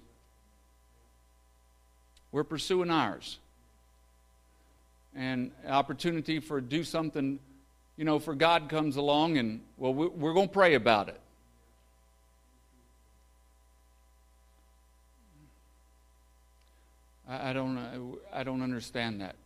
[2.30, 3.38] We're pursuing ours.
[5.14, 7.38] And opportunity for do something,
[7.96, 11.20] you know, for God comes along and, well, we're going to pray about it.
[17.40, 19.36] I don't, I don't understand that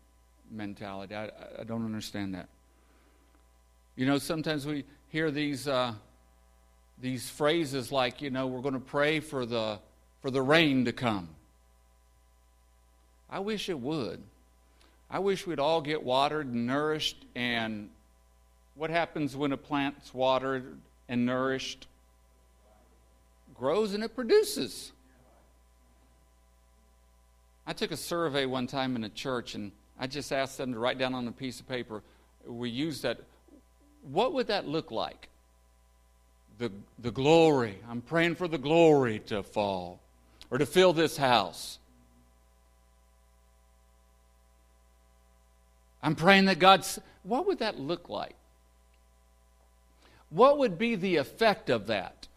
[0.50, 1.14] mentality.
[1.14, 2.48] I, I don't understand that.
[3.96, 5.94] You know, sometimes we hear these uh,
[7.00, 9.78] these phrases like, you know, we're going to pray for the,
[10.22, 11.28] for the rain to come.
[13.28, 14.22] I wish it would.
[15.10, 17.24] I wish we'd all get watered and nourished.
[17.34, 17.90] And
[18.74, 20.78] what happens when a plant's watered
[21.08, 21.86] and nourished?
[23.54, 24.92] Grows and it produces.
[27.66, 30.78] I took a survey one time in a church and I just asked them to
[30.78, 32.02] write down on a piece of paper.
[32.46, 33.18] We used that.
[34.02, 35.28] What would that look like?
[36.58, 37.78] The, the glory.
[37.88, 40.00] I'm praying for the glory to fall
[40.50, 41.78] or to fill this house.
[46.02, 47.00] I'm praying that God's.
[47.24, 48.36] What would that look like?
[50.30, 52.28] What would be the effect of that?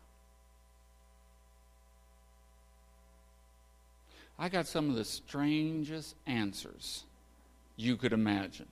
[4.39, 7.03] I got some of the strangest answers
[7.75, 8.67] you could imagine.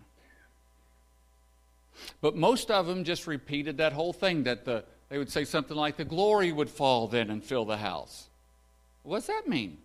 [2.22, 5.76] But most of them just repeated that whole thing that the, they would say something
[5.76, 8.30] like, the glory would fall then and fill the house.
[9.03, 9.78] What's that mean?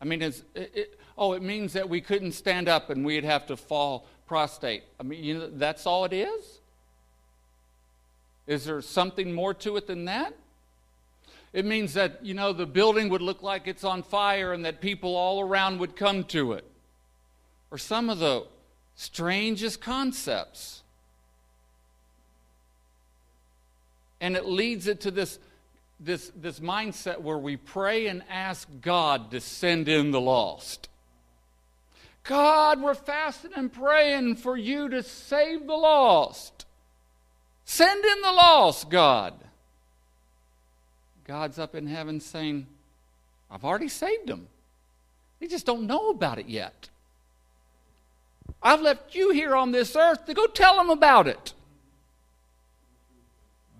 [0.00, 3.46] I mean, it, it, oh, it means that we couldn't stand up and we'd have
[3.46, 4.82] to fall prostrate.
[4.98, 6.60] I mean, you know, that's all it is?
[8.46, 10.34] Is there something more to it than that?
[11.52, 14.80] It means that, you know, the building would look like it's on fire and that
[14.80, 16.64] people all around would come to it.
[17.70, 18.46] Or some of the
[18.94, 20.82] strangest concepts.
[24.20, 25.38] And it leads it to this
[26.00, 30.88] this, this mindset where we pray and ask God to send in the lost.
[32.24, 36.64] God, we're fasting and praying for you to save the lost.
[37.64, 39.34] Send in the lost, God.
[41.30, 42.66] God's up in heaven saying,
[43.52, 44.48] I've already saved them.
[45.38, 46.88] They just don't know about it yet.
[48.60, 51.52] I've left you here on this earth to go tell them about it.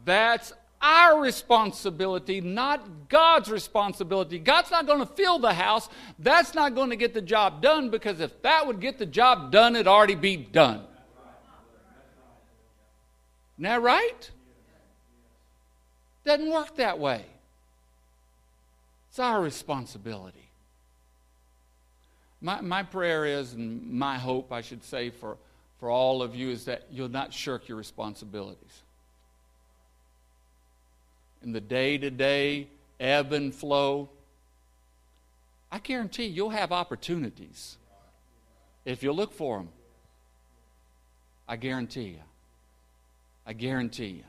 [0.05, 4.39] That's our responsibility, not God's responsibility.
[4.39, 5.89] God's not going to fill the house.
[6.21, 9.51] That's not going to get the job done because if that would get the job
[9.51, 10.85] done, it'd already be done.
[13.59, 14.31] Now, right?
[16.25, 17.25] Doesn't work that way.
[19.11, 20.49] It's our responsibility.
[22.41, 25.37] My, my prayer is, and my hope, I should say, for,
[25.79, 28.83] for all of you is that you'll not shirk your responsibilities
[31.43, 34.09] in the day to day ebb and flow,
[35.73, 37.77] I guarantee you'll have opportunities
[38.85, 39.69] if you look for them.
[41.49, 42.21] I guarantee you.
[43.47, 44.25] I guarantee you.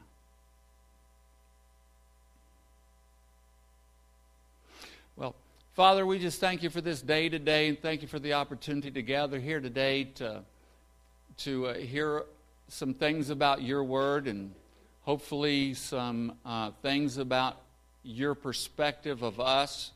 [5.16, 5.36] Well,
[5.74, 8.92] Father, we just thank you for this day today and thank you for the opportunity
[8.92, 10.44] to gather here today to,
[11.38, 12.26] to uh, hear
[12.68, 14.54] some things about your word and
[15.04, 17.56] hopefully some uh, things about
[18.04, 19.92] your perspective of us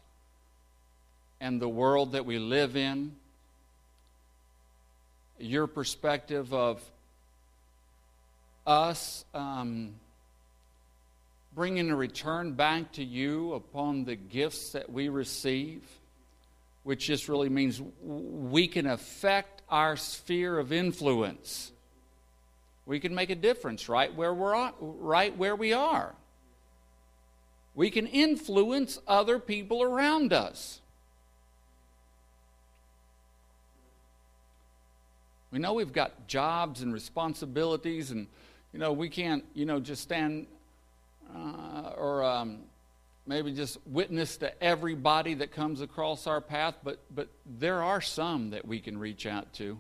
[1.42, 3.14] and the world that we live in,
[5.38, 6.82] your perspective of
[8.66, 9.94] us um,
[11.56, 15.82] bringing a return back to you upon the gifts that we receive,
[16.84, 21.72] which just really means we can affect our sphere of influence
[22.86, 26.14] we can make a difference right where we're right where we are.
[27.74, 30.80] We can influence other people around us.
[35.52, 38.28] We know we've got jobs and responsibilities, and
[38.72, 40.48] you know we can't, you know, just stand
[41.34, 42.60] uh, or um,
[43.26, 46.76] maybe just witness to everybody that comes across our path.
[46.84, 49.80] But but there are some that we can reach out to.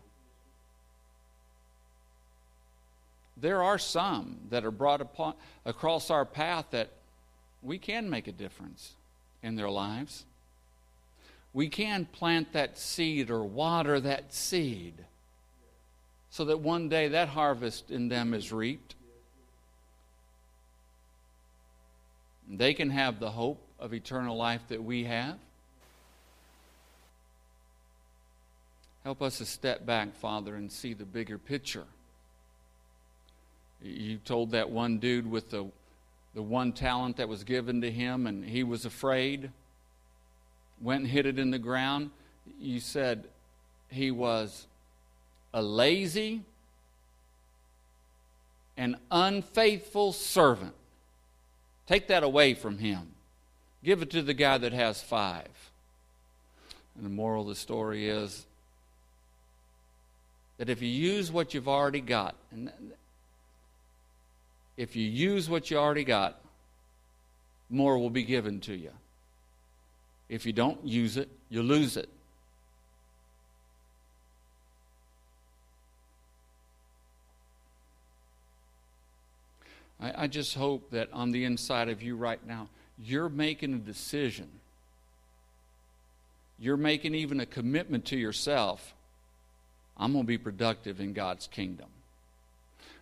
[3.37, 5.33] there are some that are brought upon,
[5.65, 6.89] across our path that
[7.61, 8.93] we can make a difference
[9.43, 10.25] in their lives.
[11.53, 14.93] We can plant that seed or water that seed
[16.29, 18.94] so that one day that harvest in them is reaped.
[22.49, 25.37] They can have the hope of eternal life that we have.
[29.03, 31.85] Help us to step back, Father, and see the bigger picture.
[33.81, 35.67] You told that one dude with the,
[36.33, 39.51] the one talent that was given to him, and he was afraid,
[40.81, 42.09] went and hid it in the ground.
[42.59, 43.27] You said
[43.89, 44.65] he was
[45.53, 46.41] a lazy
[48.77, 50.73] and unfaithful servant.
[51.87, 53.13] Take that away from him.
[53.83, 55.47] Give it to the guy that has five.
[56.95, 58.45] And the moral of the story is
[60.57, 62.71] that if you use what you've already got, and
[64.77, 66.39] if you use what you already got,
[67.69, 68.91] more will be given to you.
[70.29, 72.09] If you don't use it, you lose it.
[79.99, 83.77] I, I just hope that on the inside of you right now, you're making a
[83.77, 84.49] decision.
[86.59, 88.93] You're making even a commitment to yourself.
[89.97, 91.87] I'm going to be productive in God's kingdom.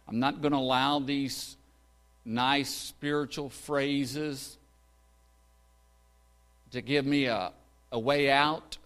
[0.08, 1.56] I'm not going to allow these
[2.26, 4.58] nice spiritual phrases
[6.72, 7.52] to give me a,
[7.92, 8.78] a way out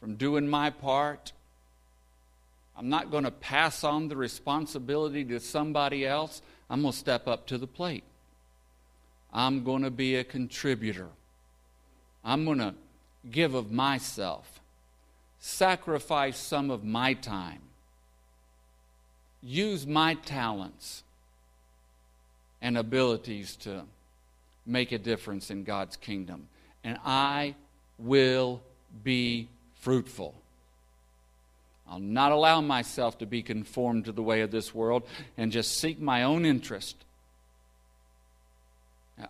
[0.00, 1.32] from doing my part.
[2.80, 6.40] I'm not going to pass on the responsibility to somebody else.
[6.70, 8.04] I'm going to step up to the plate.
[9.34, 11.08] I'm going to be a contributor.
[12.24, 12.74] I'm going to
[13.30, 14.60] give of myself,
[15.40, 17.60] sacrifice some of my time,
[19.42, 21.02] use my talents
[22.62, 23.82] and abilities to
[24.64, 26.48] make a difference in God's kingdom.
[26.82, 27.56] And I
[27.98, 28.62] will
[29.04, 29.48] be
[29.80, 30.34] fruitful.
[31.90, 35.02] I'll not allow myself to be conformed to the way of this world
[35.36, 36.94] and just seek my own interest.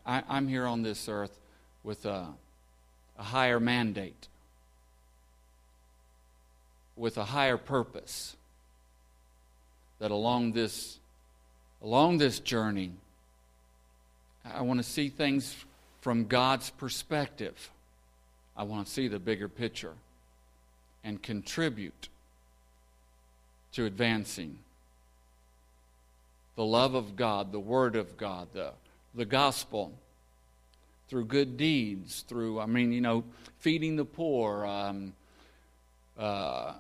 [0.05, 1.39] I, am here on this earth
[1.83, 2.29] with a,
[3.19, 4.29] a higher mandate,
[6.97, 8.37] with a higher purpose.
[9.99, 10.99] That along this,
[11.83, 12.93] along this journey,
[14.45, 15.57] I want to see things
[16.03, 17.71] from God's perspective.
[18.57, 19.95] I want to see the bigger picture
[21.03, 22.09] and contribute
[23.73, 24.59] to advancing
[26.57, 28.73] the love of God, the Word of God, the,
[29.15, 29.93] the gospel
[31.09, 33.25] through good deeds, through, I mean, you know,
[33.59, 35.13] feeding the poor, um,
[36.19, 36.75] uh,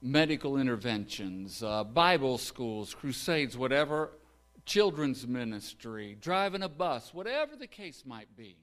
[0.00, 4.10] medical interventions, uh, Bible schools, crusades, whatever,
[4.64, 8.56] children's ministry, driving a bus, whatever the case might be.